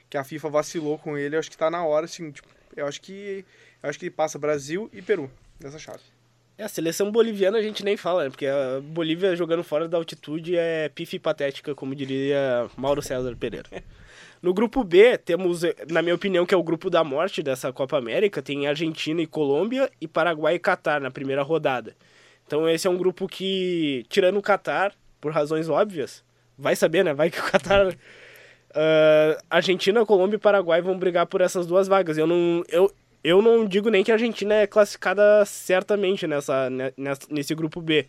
[0.09, 2.87] que a FIFA vacilou com ele, eu acho que tá na hora assim, tipo, eu
[2.87, 3.45] acho que
[3.83, 6.01] Acho que passa Brasil e Peru nessa chave.
[6.59, 8.31] É, a seleção boliviana a gente nem fala, né?
[8.31, 13.69] Porque a Bolívia jogando fora da altitude é pife patética, como diria Mauro César Pereira.
[14.43, 17.97] No grupo B, temos, na minha opinião, que é o grupo da morte dessa Copa
[17.97, 18.43] América.
[18.43, 21.97] Tem Argentina e Colômbia e Paraguai e Catar na primeira rodada.
[22.47, 26.23] Então esse é um grupo que, tirando o Catar, por razões óbvias,
[26.57, 27.15] vai saber, né?
[27.15, 27.97] Vai que o Catar...
[28.77, 32.19] Uh, Argentina, Colômbia e Paraguai vão brigar por essas duas vagas.
[32.19, 32.93] Eu não, eu,
[33.25, 38.07] eu não digo nem que a Argentina é classificada certamente nessa, nessa, nesse grupo B.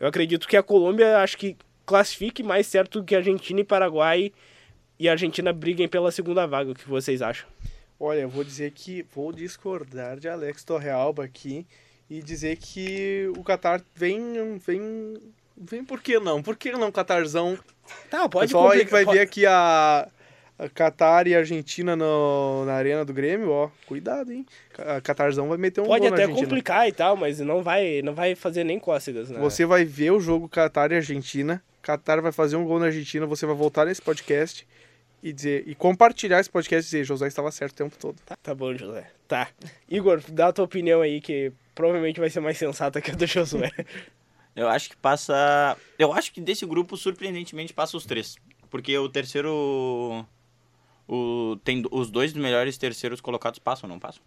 [0.00, 4.32] Eu acredito que a Colômbia acho que classifique mais certo que a Argentina e Paraguai
[4.98, 6.70] e a Argentina briguem pela segunda vaga.
[6.70, 7.46] O que vocês acham?
[8.00, 11.66] Olha, eu vou dizer que vou discordar de Alex Torrealba aqui
[12.08, 15.14] e dizer que o Qatar vem vem
[15.56, 16.42] vem por que não?
[16.42, 17.58] Por que não Qatarzão?
[18.10, 19.18] Tá, pode Pessoal aí que vai pode...
[19.18, 20.08] ver aqui a
[20.58, 24.46] a Qatar e a Argentina no, na arena do Grêmio, ó, cuidado, hein?
[24.78, 28.34] A Qatarzão vai meter um Pode até complicar e tal, mas não vai, não vai
[28.34, 29.38] fazer nem cócegas, né?
[29.38, 33.26] Você vai ver o jogo Qatar e Argentina, Qatar vai fazer um gol na Argentina,
[33.26, 34.66] você vai voltar nesse podcast
[35.22, 38.16] e dizer e compartilhar esse podcast e dizer, José estava certo o tempo todo.
[38.24, 39.10] Tá, tá bom, José.
[39.28, 39.48] Tá.
[39.88, 43.26] Igor, dá a tua opinião aí que provavelmente vai ser mais sensata que a do
[43.26, 43.70] Josué.
[44.56, 45.76] Eu acho que passa.
[45.98, 48.36] Eu acho que desse grupo, surpreendentemente, passa os três.
[48.70, 50.26] Porque o terceiro
[51.08, 54.22] o, tem os dois melhores terceiros colocados passam, não passam?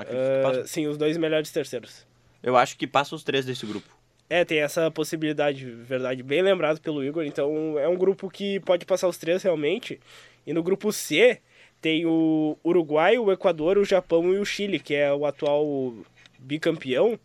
[0.00, 0.66] Uh, passam?
[0.66, 2.06] Sim, os dois melhores terceiros.
[2.42, 3.88] Eu acho que passam os três desse grupo.
[4.28, 7.24] É, tem essa possibilidade, verdade, bem lembrado pelo Igor.
[7.24, 10.00] Então é um grupo que pode passar os três realmente.
[10.46, 11.40] E no grupo C
[11.80, 15.94] tem o Uruguai, o Equador, o Japão e o Chile, que é o atual
[16.38, 17.18] bicampeão.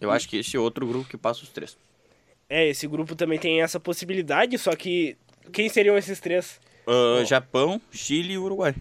[0.00, 1.76] Eu acho que esse é outro grupo que passa os três.
[2.48, 5.16] É, esse grupo também tem essa possibilidade, só que
[5.52, 6.60] quem seriam esses três?
[6.86, 8.74] Uh, Japão, Chile e Uruguai.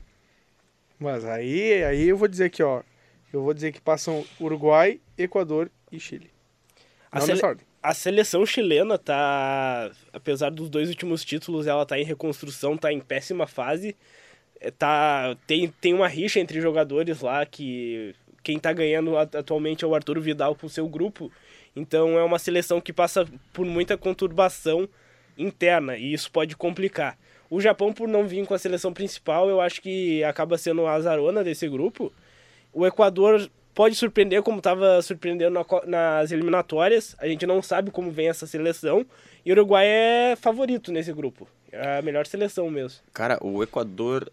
[1.00, 2.82] Mas aí, aí eu vou dizer aqui, ó.
[3.32, 6.32] Eu vou dizer que passam Uruguai, Equador e Chile.
[7.12, 7.42] A, sele...
[7.84, 13.00] a seleção chilena tá, apesar dos dois últimos títulos, ela tá em reconstrução, tá em
[13.00, 13.96] péssima fase.
[14.60, 18.16] É, tá, tem, tem uma rixa entre jogadores lá que
[18.48, 21.30] quem tá ganhando atualmente é o Arturo Vidal com seu grupo.
[21.76, 24.88] Então é uma seleção que passa por muita conturbação
[25.38, 27.18] interna e isso pode complicar.
[27.50, 30.94] O Japão, por não vir com a seleção principal, eu acho que acaba sendo a
[30.94, 32.10] azarona desse grupo.
[32.72, 37.18] O Equador pode surpreender, como estava surpreendendo nas eliminatórias.
[37.20, 39.06] A gente não sabe como vem essa seleção.
[39.46, 41.50] E o Uruguai é favorito nesse grupo.
[41.70, 43.02] É a melhor seleção mesmo.
[43.14, 44.32] Cara, o Equador.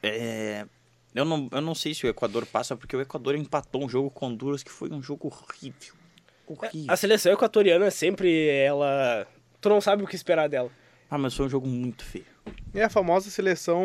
[0.00, 0.66] É...
[1.14, 4.10] Eu, não, eu não sei se o Equador passa, porque o Equador empatou um jogo
[4.10, 5.94] com Honduras que foi um jogo horrível.
[6.46, 6.92] horrível.
[6.92, 9.26] A seleção equatoriana sempre ela.
[9.60, 10.70] Tu não sabe o que esperar dela.
[11.08, 12.24] Ah, mas foi um jogo muito feio.
[12.74, 13.84] É a famosa seleção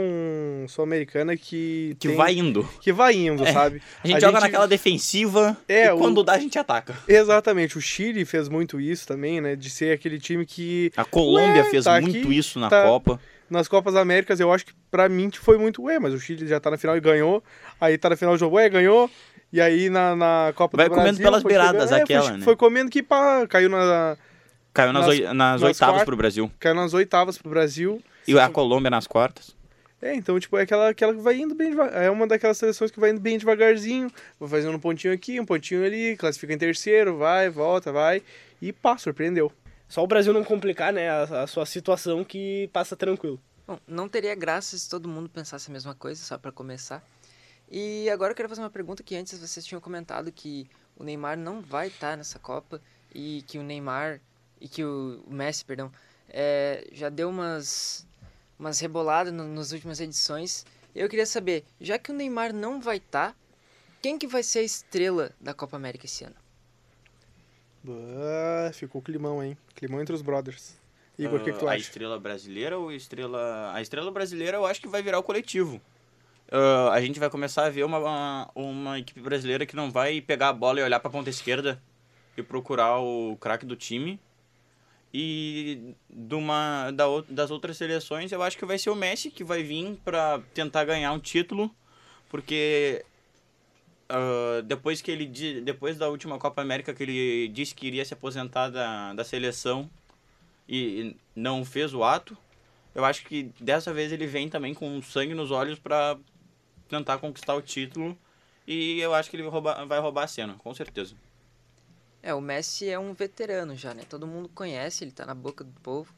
[0.67, 1.95] sul-americana que.
[1.99, 2.17] Que tem...
[2.17, 2.67] vai indo.
[2.81, 3.53] Que vai indo, é.
[3.53, 3.81] sabe?
[4.03, 4.41] A gente a joga gente...
[4.41, 6.23] naquela defensiva é, e quando o...
[6.23, 6.97] dá a gente ataca.
[7.07, 7.77] Exatamente.
[7.77, 9.55] O Chile fez muito isso também, né?
[9.55, 10.91] De ser aquele time que.
[10.97, 12.83] A Colômbia Ué, fez tá muito aqui, isso na tá...
[12.83, 13.19] Copa.
[13.49, 15.83] Nas Copas Américas, eu acho que pra mim foi muito.
[15.83, 17.43] Ué, mas o Chile já tá na final e ganhou.
[17.79, 19.09] Aí tá na final do jogo, ué, ganhou.
[19.51, 21.13] E aí na, na Copa vai do Brasil...
[21.13, 22.43] Vai comendo pelas beiradas chegando, aquela, é, foi, né?
[22.43, 24.15] Foi comendo que pá, caiu na
[24.73, 26.05] Caiu nas, nas, nas oitavas quart...
[26.05, 26.51] pro Brasil.
[26.59, 28.01] Caiu nas oitavas pro Brasil.
[28.27, 29.55] E a Colômbia nas quartas.
[30.01, 32.01] É, então, tipo, é aquela, aquela que vai indo bem devagar.
[32.01, 34.09] É uma daquelas seleções que vai indo bem devagarzinho,
[34.39, 38.21] vai fazendo um pontinho aqui, um pontinho ali, classifica em terceiro, vai, volta, vai.
[38.61, 39.51] E pá, surpreendeu.
[39.89, 43.41] Só o Brasil não complicar, né, a, a sua situação que passa tranquilo.
[43.65, 47.03] Bom, não teria graça se todo mundo pensasse a mesma coisa, só para começar.
[47.69, 51.37] E agora eu queria fazer uma pergunta que antes vocês tinham comentado que o Neymar
[51.37, 52.79] não vai estar nessa Copa
[53.13, 54.21] e que o Neymar
[54.61, 55.91] e que o Messi, perdão,
[56.29, 58.07] é, já deu umas,
[58.57, 60.65] umas reboladas no, nas últimas edições.
[60.93, 63.35] Eu queria saber, já que o Neymar não vai estar, tá,
[64.01, 66.35] quem que vai ser a estrela da Copa América esse ano?
[67.87, 69.57] Ah, ficou climão, hein?
[69.75, 70.77] Climão entre os brothers.
[71.17, 71.77] Igor, o uh, que, que, tu ah, acha?
[71.77, 73.71] A estrela brasileira ou a estrela...
[73.73, 75.81] A estrela brasileira eu acho que vai virar o coletivo.
[76.51, 80.19] Uh, a gente vai começar a ver uma, uma, uma, equipe brasileira que não vai
[80.19, 81.81] pegar a bola e olhar para a ponta esquerda
[82.35, 84.19] e procurar o craque do time
[85.13, 89.43] e de uma, da, das outras seleções, eu acho que vai ser o Messi que
[89.43, 91.73] vai vir para tentar ganhar um título,
[92.29, 93.03] porque
[94.11, 95.27] uh, depois que ele
[95.61, 99.89] depois da última Copa América que ele disse que iria se aposentar da, da seleção
[100.67, 102.37] e não fez o ato,
[102.93, 106.17] eu acho que dessa vez ele vem também com sangue nos olhos para
[106.87, 108.17] tentar conquistar o título
[108.67, 111.15] e eu acho que ele vai roubar a cena, com certeza.
[112.21, 114.03] É, o Messi é um veterano já, né?
[114.07, 116.13] Todo mundo conhece, ele tá na boca do povo.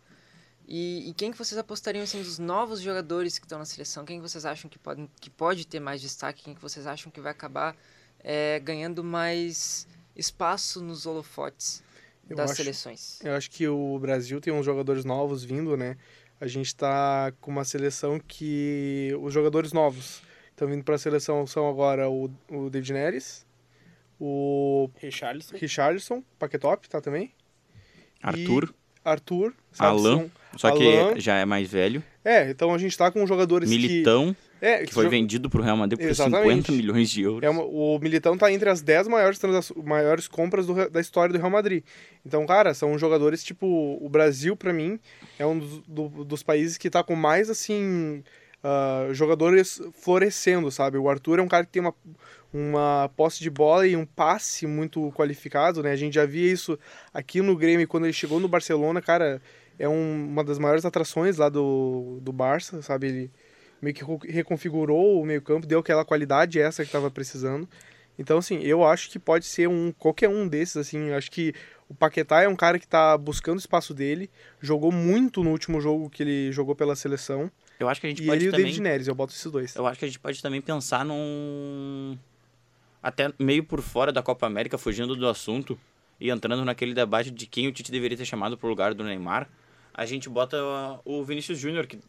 [0.67, 4.06] E, e quem que vocês apostariam, assim, dos novos jogadores que estão na seleção?
[4.06, 6.43] Quem que vocês acham que pode, que pode ter mais destaque?
[6.43, 7.76] Quem que vocês acham que vai acabar
[8.24, 11.84] é, ganhando mais espaço nos holofotes
[12.30, 13.19] Eu das acho- seleções.
[13.24, 15.97] Eu acho que o Brasil tem uns jogadores novos vindo, né?
[16.39, 20.21] A gente tá com uma seleção que os jogadores novos
[20.52, 23.45] estão vindo para a seleção são agora o, o David Neres,
[24.19, 25.56] o Richarlison.
[25.58, 27.34] Richardson, Paquetop, tá também?
[28.21, 29.89] Arthur, Arthur, sabe?
[30.00, 31.13] Alan, São- só que Alan.
[31.19, 32.03] já é mais velho.
[32.23, 34.65] É, então a gente tá com jogadores Militão, que...
[34.65, 36.67] É, que foi jo- vendido pro Real Madrid por Exatamente.
[36.67, 37.41] 50 milhões de euros.
[37.43, 39.39] É uma- o Militão tá entre as 10 maiores,
[39.83, 41.83] maiores compras do da história do Real Madrid.
[42.25, 43.65] Então, cara, são jogadores tipo.
[43.99, 44.99] O Brasil, pra mim,
[45.39, 48.23] é um dos, do- dos países que tá com mais, assim.
[48.63, 50.95] ah, jogadores florescendo, sabe?
[50.99, 51.95] O Arthur é um cara que tem uma,
[52.53, 55.91] uma posse de bola e um passe muito qualificado, né?
[55.91, 56.77] A gente já via isso
[57.11, 59.41] aqui no Grêmio quando ele chegou no Barcelona, cara.
[59.79, 63.07] É um- uma das maiores atrações lá do, do Barça, sabe?
[63.07, 63.31] Ele
[63.81, 67.67] meio que ro- reconfigurou o meio-campo, deu aquela qualidade essa que estava precisando.
[68.19, 71.12] Então, assim, eu acho que pode ser um qualquer um desses, assim.
[71.12, 71.53] Acho que
[71.89, 74.29] o Paquetá é um cara que tá buscando o espaço dele,
[74.62, 77.49] jogou muito no último jogo que ele jogou pela seleção.
[77.79, 78.65] Eu acho que a gente E pode ele e o também...
[78.67, 79.75] David Neres, eu boto esses dois.
[79.75, 82.15] Eu acho que a gente pode também pensar num.
[83.01, 85.79] Até meio por fora da Copa América, fugindo do assunto
[86.19, 89.49] e entrando naquele debate de quem o Tite deveria ter chamado pro lugar do Neymar.
[89.93, 90.58] A gente bota
[91.04, 91.99] o Vinícius Júnior, que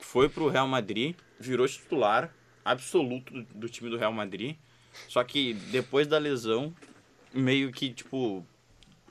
[0.00, 2.32] foi pro Real Madrid, virou titular
[2.64, 4.56] absoluto do, time do Real Madrid.
[5.08, 6.74] Só que depois da lesão,
[7.32, 8.44] meio que, tipo,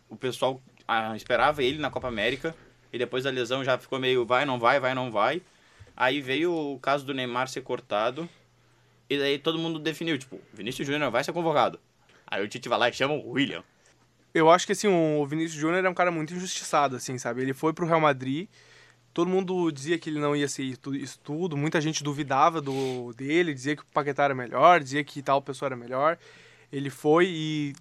[0.09, 2.55] o pessoal ah, esperava ele na Copa América.
[2.91, 5.41] E depois da lesão já ficou meio vai, não vai, vai, não vai.
[5.97, 8.29] Aí veio o caso do Neymar ser cortado.
[9.09, 11.79] E daí todo mundo definiu, tipo, Vinícius Júnior vai ser convocado.
[12.25, 13.63] Aí o Tite vai lá e chama o William.
[14.35, 17.41] Eu acho que, assim, o Vinícius Júnior é um cara muito injustiçado, assim, sabe?
[17.41, 18.49] Ele foi pro Real Madrid,
[19.13, 23.53] todo mundo dizia que ele não ia ser isso tudo, muita gente duvidava do dele,
[23.53, 26.17] dizia que o Paquetá era melhor, dizia que tal pessoa era melhor.
[26.69, 27.75] Ele foi e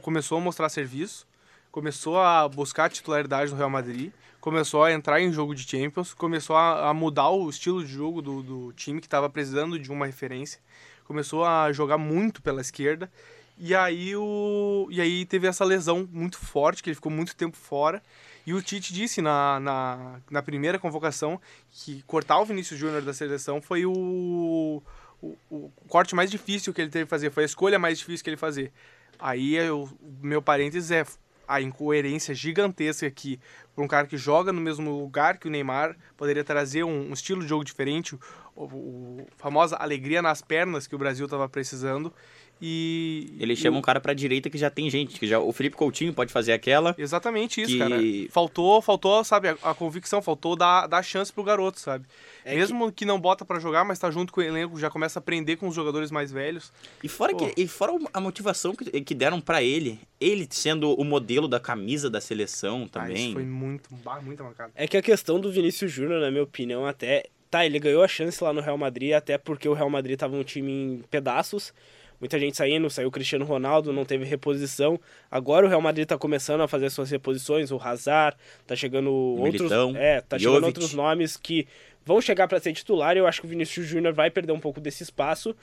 [0.00, 1.26] começou a mostrar serviço,
[1.70, 6.14] começou a buscar a titularidade no Real Madrid, começou a entrar em jogo de Champions,
[6.14, 9.92] começou a, a mudar o estilo de jogo do, do time que estava precisando de
[9.92, 10.58] uma referência,
[11.04, 13.12] começou a jogar muito pela esquerda.
[13.58, 14.86] E aí, o...
[14.90, 18.02] e aí teve essa lesão muito forte, que ele ficou muito tempo fora.
[18.46, 21.40] E o Tite disse na, na, na primeira convocação
[21.70, 24.82] que cortar o Vinícius Júnior da seleção foi o,
[25.20, 28.24] o, o corte mais difícil que ele teve que fazer, foi a escolha mais difícil
[28.24, 28.72] que ele fazer.
[29.18, 29.88] Aí o
[30.22, 31.04] meu parênteses é
[31.48, 33.40] a incoerência gigantesca que
[33.74, 37.12] para um cara que joga no mesmo lugar que o Neymar poderia trazer um, um
[37.12, 38.14] estilo de jogo diferente,
[38.54, 42.12] o, o famosa alegria nas pernas que o Brasil estava precisando.
[42.60, 45.38] E Ele e chama o- um cara pra direita que já tem gente, que já
[45.38, 46.94] o Felipe Coutinho pode fazer aquela.
[46.98, 47.96] Exatamente isso, que- cara.
[48.30, 52.04] Faltou, faltou, sabe, a, a convicção, faltou dar, dar chance pro garoto, sabe?
[52.44, 53.04] É Mesmo que...
[53.04, 55.68] não bota pra jogar, mas tá junto com o elenco, já começa a aprender com
[55.68, 56.72] os jogadores mais velhos.
[57.02, 57.46] E fora, Pô.
[57.46, 61.60] que, e fora a motivação que, que deram pra ele, ele sendo o modelo da
[61.60, 63.24] camisa da seleção Ah, também.
[63.26, 64.72] isso foi muito, bah, muita mancada.
[64.74, 67.24] É que a questão do Vinícius Júnior, na minha opinião, até.
[67.50, 70.36] Tá, ele ganhou a chance lá no Real Madrid, até porque o Real Madrid tava
[70.36, 71.72] um time em pedaços.
[72.20, 74.98] Muita gente saindo, saiu o Cristiano Ronaldo, não teve reposição.
[75.30, 79.62] Agora o Real Madrid tá começando a fazer suas reposições, o Hazard, tá chegando outros.
[79.62, 80.66] Militão, É, tá chegando Jovic.
[80.66, 81.66] outros nomes que
[82.04, 83.16] vão chegar para ser titular.
[83.16, 85.54] Eu acho que o Vinícius Júnior vai perder um pouco desse espaço.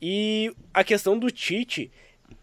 [0.00, 1.90] E a questão do Tite,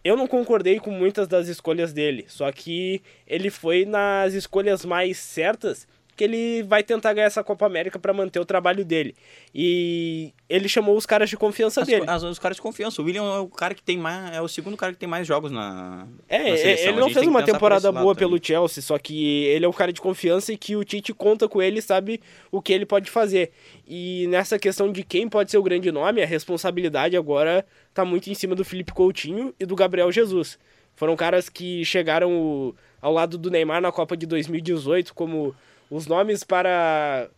[0.04, 2.26] eu não concordei com muitas das escolhas dele.
[2.28, 5.88] Só que ele foi nas escolhas mais certas
[6.20, 9.16] que ele vai tentar ganhar essa Copa América para manter o trabalho dele.
[9.56, 12.04] E ele chamou os caras de confiança As, dele.
[12.06, 13.02] as- os caras de confiança.
[13.02, 14.36] O William é o cara que tem mais.
[14.36, 16.06] É o segundo cara que tem mais jogos na.
[16.28, 18.30] É, na ele não fez uma temporada boa também.
[18.30, 21.48] pelo Chelsea, só que ele é um cara de confiança e que o Tite conta
[21.48, 22.20] com ele, sabe
[22.52, 23.52] o que ele pode fazer.
[23.88, 28.30] E nessa questão de quem pode ser o grande nome, a responsabilidade agora tá muito
[28.30, 30.60] em cima do Felipe Coutinho e do Gabriel Jesus.
[30.96, 35.56] Foram caras que chegaram ao lado do Neymar na Copa de 2018 como
[35.90, 37.30] os nomes para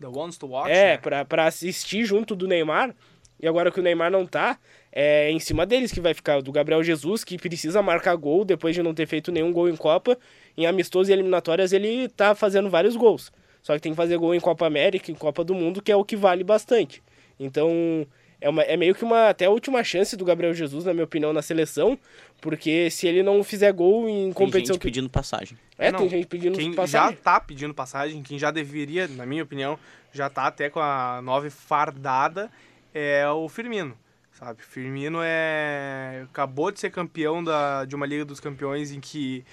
[0.00, 0.70] The ones to watch.
[0.70, 0.98] é, né?
[0.98, 2.94] pra, pra assistir junto do Neymar.
[3.40, 4.58] E agora que o Neymar não tá,
[4.90, 6.42] é em cima deles que vai ficar.
[6.42, 9.76] Do Gabriel Jesus, que precisa marcar gol depois de não ter feito nenhum gol em
[9.76, 10.18] Copa.
[10.56, 13.30] Em amistoso e eliminatórias ele tá fazendo vários gols.
[13.62, 15.96] Só que tem que fazer gol em Copa América, em Copa do Mundo, que é
[15.96, 17.02] o que vale bastante.
[17.38, 18.06] Então,
[18.40, 21.04] é, uma, é meio que uma até a última chance do Gabriel Jesus, na minha
[21.04, 21.98] opinião, na seleção.
[22.40, 24.88] Porque se ele não fizer gol em Tem competição gente que.
[24.88, 25.58] pedindo passagem.
[25.76, 27.16] É, Não, tem gente pedindo Quem já passagem.
[27.16, 29.78] tá pedindo passagem, quem já deveria, na minha opinião,
[30.12, 32.50] já tá até com a nove fardada,
[32.94, 33.96] é o Firmino.
[34.32, 34.62] Sabe?
[34.62, 36.22] Firmino é.
[36.30, 39.44] acabou de ser campeão da, de uma Liga dos Campeões em que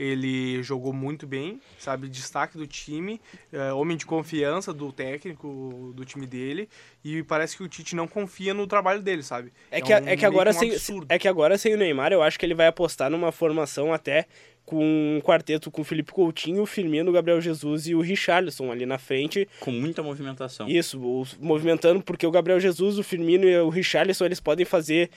[0.00, 2.08] ele jogou muito bem, sabe?
[2.08, 3.20] Destaque do time,
[3.52, 6.70] é, homem de confiança do técnico do time dele.
[7.04, 9.52] E parece que o Tite não confia no trabalho dele, sabe?
[9.70, 10.72] É, que, um, é, que agora um sem,
[11.06, 14.26] é que agora sem o Neymar, eu acho que ele vai apostar numa formação até
[14.64, 18.70] com um quarteto com o Felipe Coutinho, o Firmino, o Gabriel Jesus e o Richarlison
[18.70, 19.46] ali na frente.
[19.58, 20.68] Com muita movimentação.
[20.68, 20.98] Isso,
[21.40, 25.10] movimentando, porque o Gabriel Jesus, o Firmino e o Richarlison, eles podem fazer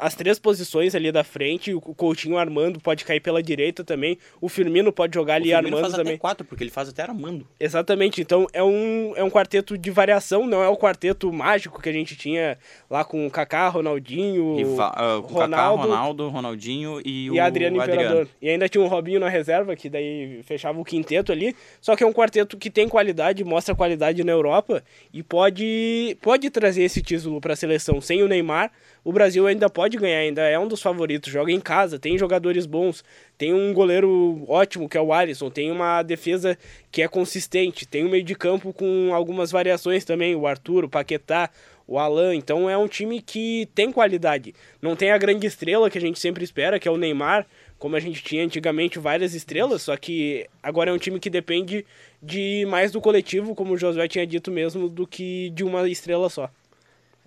[0.00, 4.48] as três posições ali da frente, o Coutinho armando pode cair pela direita também, o
[4.48, 6.14] Firmino pode jogar ali armando faz também.
[6.14, 7.46] Até quatro, porque ele faz até armando.
[7.60, 11.88] Exatamente, então é um, é um quarteto de variação, não é o quarteto mágico que
[11.88, 17.26] a gente tinha lá com o Kaká, Ronaldinho, Riva, uh, Ronaldo, Kaká, Ronaldo, Ronaldinho e,
[17.26, 18.28] e o Adriano, Adriano Imperador.
[18.40, 22.02] E ainda tinha um Robinho na reserva, que daí fechava o quinteto ali, só que
[22.02, 24.82] é um quarteto que tem qualidade, mostra qualidade na Europa
[25.12, 28.70] e pode, pode trazer esse título para a seleção sem o Neymar,
[29.04, 31.32] o Brasil ainda pode ganhar, ainda é um dos favoritos.
[31.32, 33.04] Joga em casa, tem jogadores bons,
[33.38, 36.58] tem um goleiro ótimo que é o Alisson, tem uma defesa
[36.90, 40.88] que é consistente, tem um meio de campo com algumas variações também, o Arthur, o
[40.88, 41.50] Paquetá,
[41.86, 42.34] o Alan.
[42.34, 44.54] Então é um time que tem qualidade.
[44.80, 47.46] Não tem a grande estrela que a gente sempre espera, que é o Neymar,
[47.78, 51.84] como a gente tinha antigamente várias estrelas, só que agora é um time que depende
[52.22, 56.28] de mais do coletivo, como o Josué tinha dito mesmo, do que de uma estrela
[56.28, 56.50] só.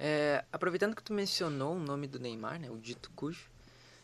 [0.05, 3.49] É, aproveitando que tu mencionou o nome do Neymar, né, o dito cujo,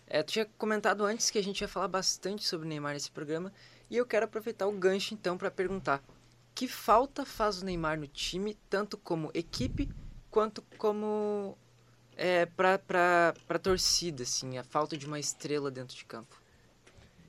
[0.08, 3.12] é, tu tinha comentado antes que a gente ia falar bastante sobre o Neymar nesse
[3.12, 3.52] programa,
[3.90, 6.02] e eu quero aproveitar o gancho então para perguntar:
[6.56, 9.90] que falta faz o Neymar no time, tanto como equipe
[10.32, 11.58] quanto como
[12.16, 16.42] é, para a torcida, assim, a falta de uma estrela dentro de campo?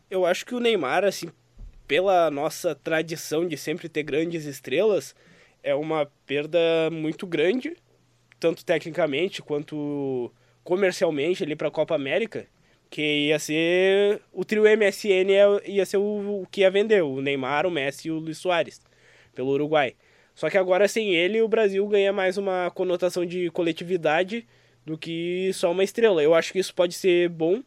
[0.08, 1.28] Eu acho que o Neymar, assim,
[1.88, 5.12] pela nossa tradição de sempre ter grandes estrelas,
[5.60, 7.76] é uma perda muito grande
[8.40, 10.32] tanto tecnicamente quanto
[10.64, 12.46] comercialmente ali para a Copa América,
[12.88, 17.20] que ia ser o trio MSN ia, ia ser o, o, que ia vender, o
[17.20, 18.80] Neymar, o Messi e o Luiz Soares,
[19.34, 19.94] pelo Uruguai.
[20.34, 24.46] Só que agora sem ele o Brasil ganha mais uma conotação de coletividade
[24.84, 26.22] do que só uma estrela.
[26.22, 27.62] Eu acho que isso pode ser bom.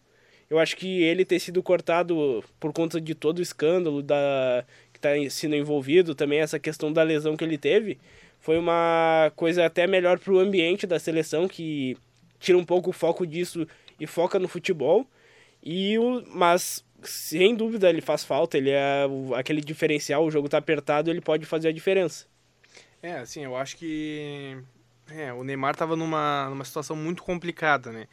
[0.49, 4.97] Eu acho que ele ter sido cortado por conta de todo o escândalo da que
[4.97, 7.97] está sendo envolvido, também essa questão da lesão que ele teve,
[8.43, 11.95] foi uma coisa até melhor para o ambiente da seleção, que
[12.41, 13.65] tira um pouco o foco disso
[13.97, 15.07] e foca no futebol.
[15.63, 19.05] E o, mas sem dúvida ele faz falta, ele é
[19.37, 22.25] aquele diferencial, o jogo tá apertado, ele pode fazer a diferença.
[23.01, 24.57] É, assim, eu acho que
[25.09, 28.07] é, o Neymar tava numa, numa situação muito complicada, né?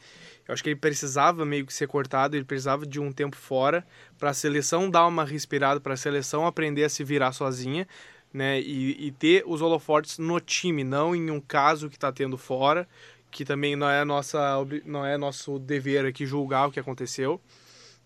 [0.47, 3.85] Eu acho que ele precisava meio que ser cortado, ele precisava de um tempo fora
[4.17, 7.85] para a seleção dar uma respirada, para a seleção aprender a se virar sozinha,
[8.33, 8.59] né?
[8.59, 12.87] E, e ter os holofortes no time, não em um caso que está tendo fora,
[13.29, 17.41] que também não é nossa não é nosso dever aqui julgar o que aconteceu,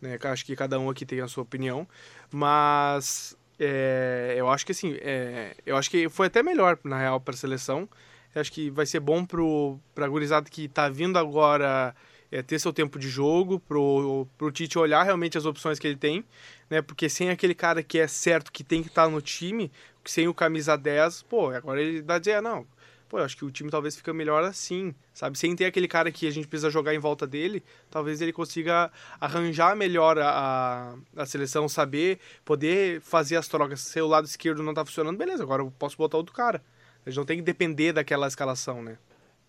[0.01, 0.17] né?
[0.23, 1.87] Acho que cada um aqui tem a sua opinião,
[2.31, 7.19] mas é, eu acho que assim, é, eu acho que foi até melhor na real
[7.19, 7.89] para a seleção.
[8.33, 11.95] Eu acho que vai ser bom pro para gurizada que está vindo agora
[12.31, 15.95] é, ter seu tempo de jogo, pro, pro Tite olhar realmente as opções que ele
[15.95, 16.23] tem,
[16.69, 16.81] né?
[16.81, 19.71] Porque sem aquele cara que é certo que tem que estar tá no time,
[20.05, 22.65] sem o camisa 10, pô, agora ele dá dizer, não,
[23.07, 25.37] pô, eu acho que o time talvez fica melhor assim, sabe?
[25.37, 28.91] Sem ter aquele cara que a gente precisa jogar em volta dele, talvez ele consiga
[29.19, 33.81] arranjar melhor a, a seleção, saber, poder fazer as trocas.
[33.81, 36.61] Se o lado esquerdo não tá funcionando, beleza, agora eu posso botar outro cara.
[37.05, 38.97] A gente não tem que depender daquela escalação, né?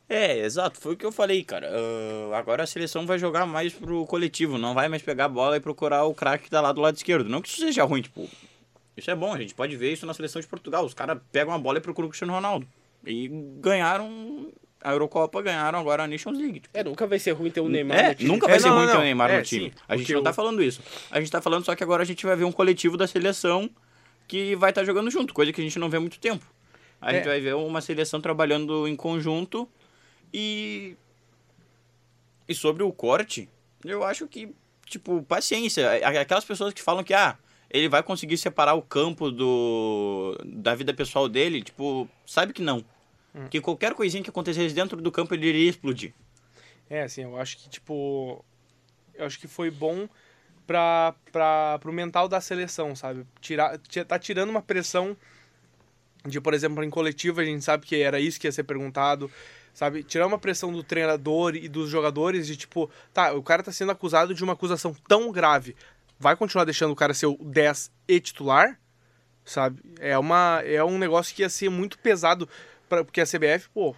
[0.09, 1.69] É, exato, foi o que eu falei, cara.
[1.69, 5.57] Uh, agora a seleção vai jogar mais pro coletivo, não vai mais pegar a bola
[5.57, 7.29] e procurar o craque que tá lá do lado esquerdo.
[7.29, 8.29] Não que isso seja ruim, tipo,
[8.97, 10.85] isso é bom, a gente pode ver isso na seleção de Portugal.
[10.85, 12.67] Os caras pegam a bola e procuram o Cristiano Ronaldo.
[13.05, 13.29] E
[13.61, 14.51] ganharam
[14.83, 16.61] a Eurocopa, ganharam agora a Nations League.
[16.61, 16.79] Tipo.
[16.79, 18.31] É, nunca vai ser ruim ter o Neymar é, no time.
[18.31, 18.93] Nunca vai é, ser não, ruim não.
[18.93, 19.71] ter o Neymar é, no time.
[19.71, 20.81] Sim, a gente não tá falando isso.
[21.11, 23.69] A gente tá falando só que agora a gente vai ver um coletivo da seleção
[24.27, 26.45] que vai estar tá jogando junto, coisa que a gente não vê há muito tempo.
[27.01, 27.29] A gente é.
[27.29, 29.69] vai ver uma seleção trabalhando em conjunto
[30.33, 30.97] e.
[32.49, 33.49] E sobre o corte,
[33.85, 34.55] eu acho que,
[34.87, 35.91] tipo, paciência.
[36.21, 37.37] Aquelas pessoas que falam que, ah,
[37.71, 42.85] ele vai conseguir separar o campo do da vida pessoal dele, tipo, sabe que não.
[43.35, 43.49] Hum.
[43.49, 46.13] Que qualquer coisinha que acontecesse dentro do campo ele iria explodir.
[46.89, 48.45] É, assim, eu acho que, tipo,
[49.15, 50.09] eu acho que foi bom
[50.67, 53.27] para para pro mental da seleção, sabe?
[53.41, 55.17] Tirar, tá tirando uma pressão
[56.25, 59.31] de, por exemplo, em coletivo, a gente sabe que era isso que ia ser perguntado,
[59.73, 60.03] sabe?
[60.03, 63.93] Tirar uma pressão do treinador e dos jogadores de tipo, tá, o cara tá sendo
[63.93, 65.77] acusado de uma acusação tão grave
[66.19, 68.79] vai continuar deixando o cara ser o 10 e titular,
[69.45, 69.81] sabe?
[69.99, 72.49] É, uma, é um negócio que ia ser muito pesado,
[72.89, 73.95] pra, porque a CBF, pô,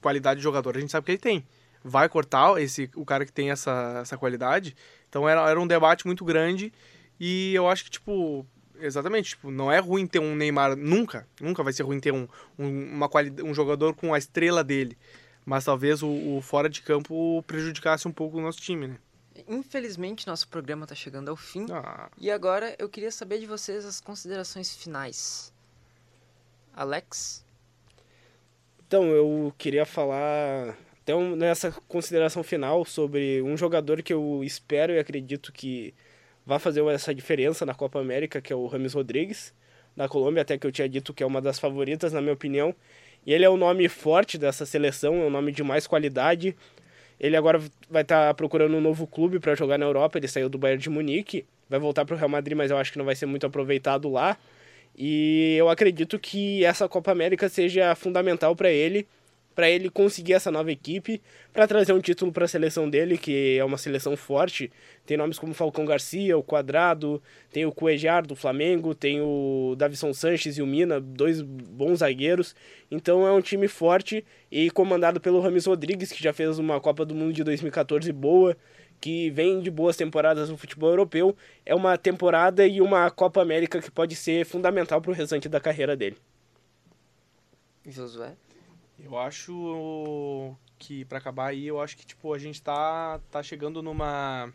[0.00, 1.46] qualidade de jogador a gente sabe que ele tem.
[1.84, 4.76] Vai cortar esse, o cara que tem essa, essa qualidade.
[5.08, 6.72] Então era, era um debate muito grande
[7.18, 8.46] E eu acho que, tipo,
[8.80, 12.28] exatamente, tipo, não é ruim ter um Neymar, nunca, nunca vai ser ruim ter um,
[12.58, 14.96] um, uma qualidade, um jogador com a estrela dele.
[15.44, 18.96] Mas talvez o, o fora de campo prejudicasse um pouco o nosso time, né?
[19.48, 21.66] Infelizmente, nosso programa está chegando ao fim.
[21.70, 25.52] Ah, E agora eu queria saber de vocês as considerações finais.
[26.74, 27.44] Alex?
[28.86, 34.92] Então, eu queria falar até um- nessa consideração final sobre um jogador que eu espero
[34.92, 35.94] e acredito que
[36.44, 39.54] vai fazer essa diferença na Copa América, que é o Rames Rodrigues,
[39.96, 42.74] da Colômbia, até que eu tinha dito que é uma das favoritas, na minha opinião.
[43.24, 46.56] E ele é o nome forte dessa seleção, é um nome de mais qualidade.
[47.22, 50.58] Ele agora vai estar procurando um novo clube para jogar na Europa, ele saiu do
[50.58, 53.14] Bayern de Munique, vai voltar para o Real Madrid, mas eu acho que não vai
[53.14, 54.36] ser muito aproveitado lá.
[54.98, 59.06] E eu acredito que essa Copa América seja fundamental para ele,
[59.54, 61.20] para ele conseguir essa nova equipe,
[61.52, 64.70] para trazer um título para a seleção dele, que é uma seleção forte.
[65.04, 70.12] Tem nomes como Falcão Garcia, o Quadrado, tem o Cuejar do Flamengo, tem o Davison
[70.14, 72.54] Sanches e o Mina, dois bons zagueiros.
[72.90, 77.04] Então é um time forte e comandado pelo Rames Rodrigues, que já fez uma Copa
[77.04, 78.56] do Mundo de 2014 boa,
[79.00, 81.36] que vem de boas temporadas no futebol europeu.
[81.66, 85.60] É uma temporada e uma Copa América que pode ser fundamental para o restante da
[85.60, 86.16] carreira dele.
[87.86, 88.36] Josué?
[89.04, 93.82] Eu acho que, pra acabar aí, eu acho que, tipo, a gente tá, tá chegando
[93.82, 94.52] numa,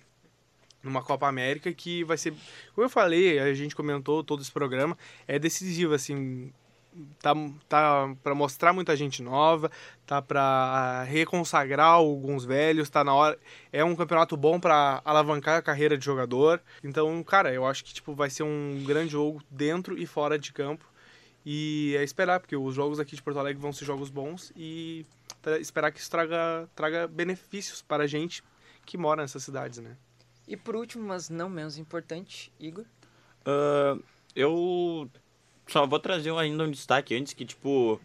[0.82, 2.34] numa Copa América que vai ser,
[2.74, 6.52] como eu falei, a gente comentou todo esse programa, é decisivo, assim,
[7.20, 7.34] tá,
[7.68, 9.70] tá para mostrar muita gente nova,
[10.06, 13.38] tá para reconsagrar alguns velhos, tá na hora,
[13.72, 16.62] é um campeonato bom para alavancar a carreira de jogador.
[16.84, 20.54] Então, cara, eu acho que tipo vai ser um grande jogo dentro e fora de
[20.54, 20.86] campo.
[21.50, 25.06] E é esperar, porque os jogos aqui de Porto Alegre vão ser jogos bons e
[25.62, 28.43] esperar que isso traga, traga benefícios para a gente
[28.86, 29.95] que mora nessas cidades, né?
[30.45, 32.84] E por último, mas não menos importante, Igor?
[33.45, 33.98] Ah,
[34.36, 35.10] eu
[35.68, 37.98] só vou trazer ainda um destaque antes que, tipo,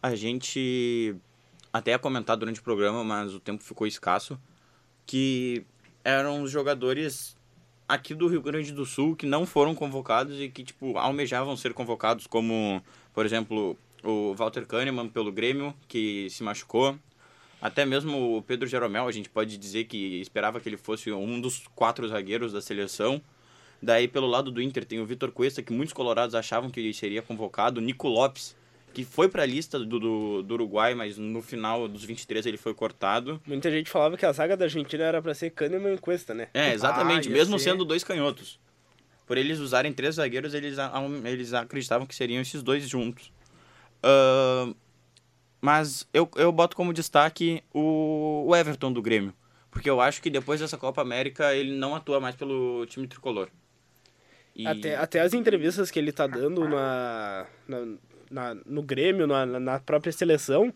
[0.00, 1.16] a gente
[1.72, 4.40] até ia comentar durante o programa, mas o tempo ficou escasso,
[5.04, 5.66] que
[6.04, 7.35] eram os jogadores
[7.88, 11.72] aqui do Rio Grande do Sul que não foram convocados e que, tipo, almejavam ser
[11.72, 12.82] convocados, como,
[13.12, 16.98] por exemplo, o Walter Kahneman pelo Grêmio, que se machucou.
[17.60, 21.40] Até mesmo o Pedro Jeromel, a gente pode dizer que esperava que ele fosse um
[21.40, 23.20] dos quatro zagueiros da seleção.
[23.82, 26.92] Daí, pelo lado do Inter, tem o Vitor Cuesta, que muitos colorados achavam que ele
[26.92, 27.80] seria convocado.
[27.80, 28.56] Nico Lopes,
[28.96, 32.56] que foi para a lista do, do, do Uruguai, mas no final dos 23 ele
[32.56, 33.38] foi cortado.
[33.46, 36.48] Muita gente falava que a zaga da Argentina era para ser Kahneman e Cuesta, né?
[36.54, 37.64] É, exatamente, Ah, mesmo ser.
[37.72, 38.58] sendo dois canhotos.
[39.26, 40.78] Por eles usarem três zagueiros, eles,
[41.26, 43.30] eles acreditavam que seriam esses dois juntos.
[44.02, 44.72] Ahn,
[45.60, 49.34] mas eu, eu boto como destaque o, o Everton do Grêmio.
[49.70, 53.50] Porque eu acho que depois dessa Copa América ele não atua mais pelo time tricolor.
[54.54, 57.84] E- Até, até as entrevistas que ele tá dando na, na,
[58.30, 60.72] na- no Grêmio, na, na própria seleção,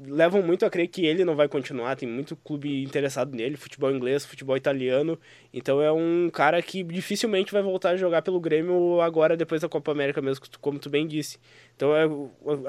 [0.00, 1.96] levam muito a crer que ele não vai continuar.
[1.96, 5.18] Tem muito clube interessado nele, futebol inglês, futebol italiano.
[5.52, 9.68] Então é um cara que dificilmente vai voltar a jogar pelo Grêmio agora, depois da
[9.68, 11.38] Copa América mesmo, como tu bem disse.
[11.76, 12.06] Então é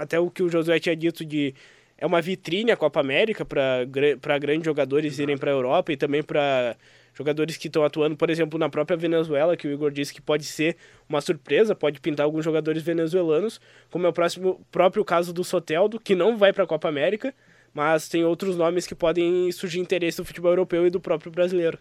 [0.02, 1.54] até o que o Josué tinha dito de
[1.98, 6.24] é uma vitrine a Copa América para grandes jogadores irem para a Europa e também
[6.24, 6.78] para
[7.20, 10.46] jogadores que estão atuando, por exemplo, na própria Venezuela, que o Igor disse que pode
[10.46, 13.60] ser uma surpresa, pode pintar alguns jogadores venezuelanos,
[13.92, 17.36] como é o próximo, próprio caso do Soteldo, que não vai para a Copa América,
[17.74, 21.78] mas tem outros nomes que podem surgir interesse do futebol europeu e do próprio brasileiro.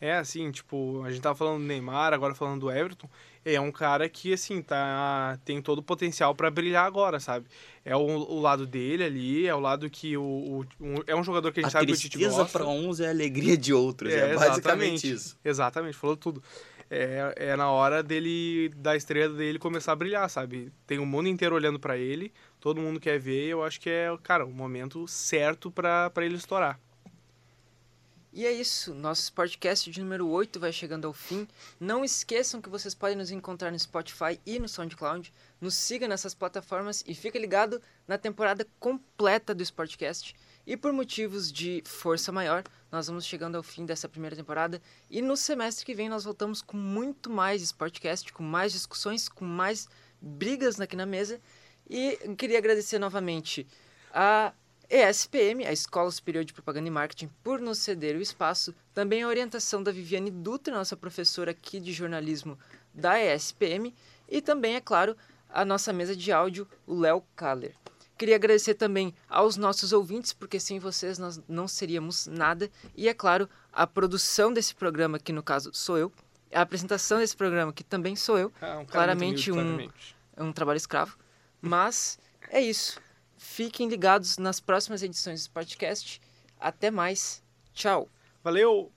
[0.00, 3.08] É, assim, tipo, a gente tava falando do Neymar, agora falando do Everton.
[3.44, 7.46] É um cara que, assim, tá, tem todo o potencial pra brilhar agora, sabe?
[7.84, 11.22] É o, o lado dele ali, é o lado que o, o- um- é um
[11.22, 12.58] jogador que a gente a sabe que o Tite gosta.
[12.58, 14.12] para uns é a alegria de outros.
[14.12, 15.38] É, basicamente isso.
[15.44, 16.42] Exatamente, falou tudo.
[16.90, 20.72] É, é na hora dele, da estrela dele começar a brilhar, sabe?
[20.86, 24.08] Tem o mundo inteiro olhando pra ele, todo mundo quer ver, eu acho que é,
[24.22, 26.80] cara, o momento certo pra pra ele estourar.
[28.32, 31.48] E é isso, nosso podcast de número 8 vai chegando ao fim.
[31.80, 35.34] Não esqueçam que vocês podem nos encontrar no Spotify e no SoundCloud.
[35.60, 40.36] Nos siga nessas plataformas e fica ligado na temporada completa do Sportcast.
[40.64, 42.62] E por motivos de força maior,
[42.92, 44.80] nós vamos chegando ao fim dessa primeira temporada.
[45.10, 49.44] E no semestre que vem nós voltamos com muito mais Sportcast, com mais discussões, com
[49.44, 49.88] mais
[50.20, 51.40] brigas aqui na mesa.
[51.88, 53.66] E queria agradecer novamente
[54.14, 54.52] a
[54.90, 59.22] ESPM, a Escola Superior de Propaganda e Marketing, por nos ceder o espaço, também é
[59.22, 62.58] a orientação da Viviane Dutra, nossa professora aqui de jornalismo
[62.92, 63.94] da ESPM,
[64.28, 65.16] e também, é claro,
[65.48, 67.72] a nossa mesa de áudio, o Léo Kaller.
[68.18, 72.68] Queria agradecer também aos nossos ouvintes, porque sem vocês nós não seríamos nada.
[72.96, 76.12] E, é claro, a produção desse programa, que no caso sou eu,
[76.52, 80.52] a apresentação desse programa, que também sou eu, É um claramente, humilde, um, claramente um
[80.52, 81.16] trabalho escravo.
[81.62, 82.18] Mas
[82.50, 83.00] é isso.
[83.42, 86.20] Fiquem ligados nas próximas edições do podcast.
[86.60, 87.42] Até mais.
[87.72, 88.06] Tchau.
[88.44, 88.92] Valeu!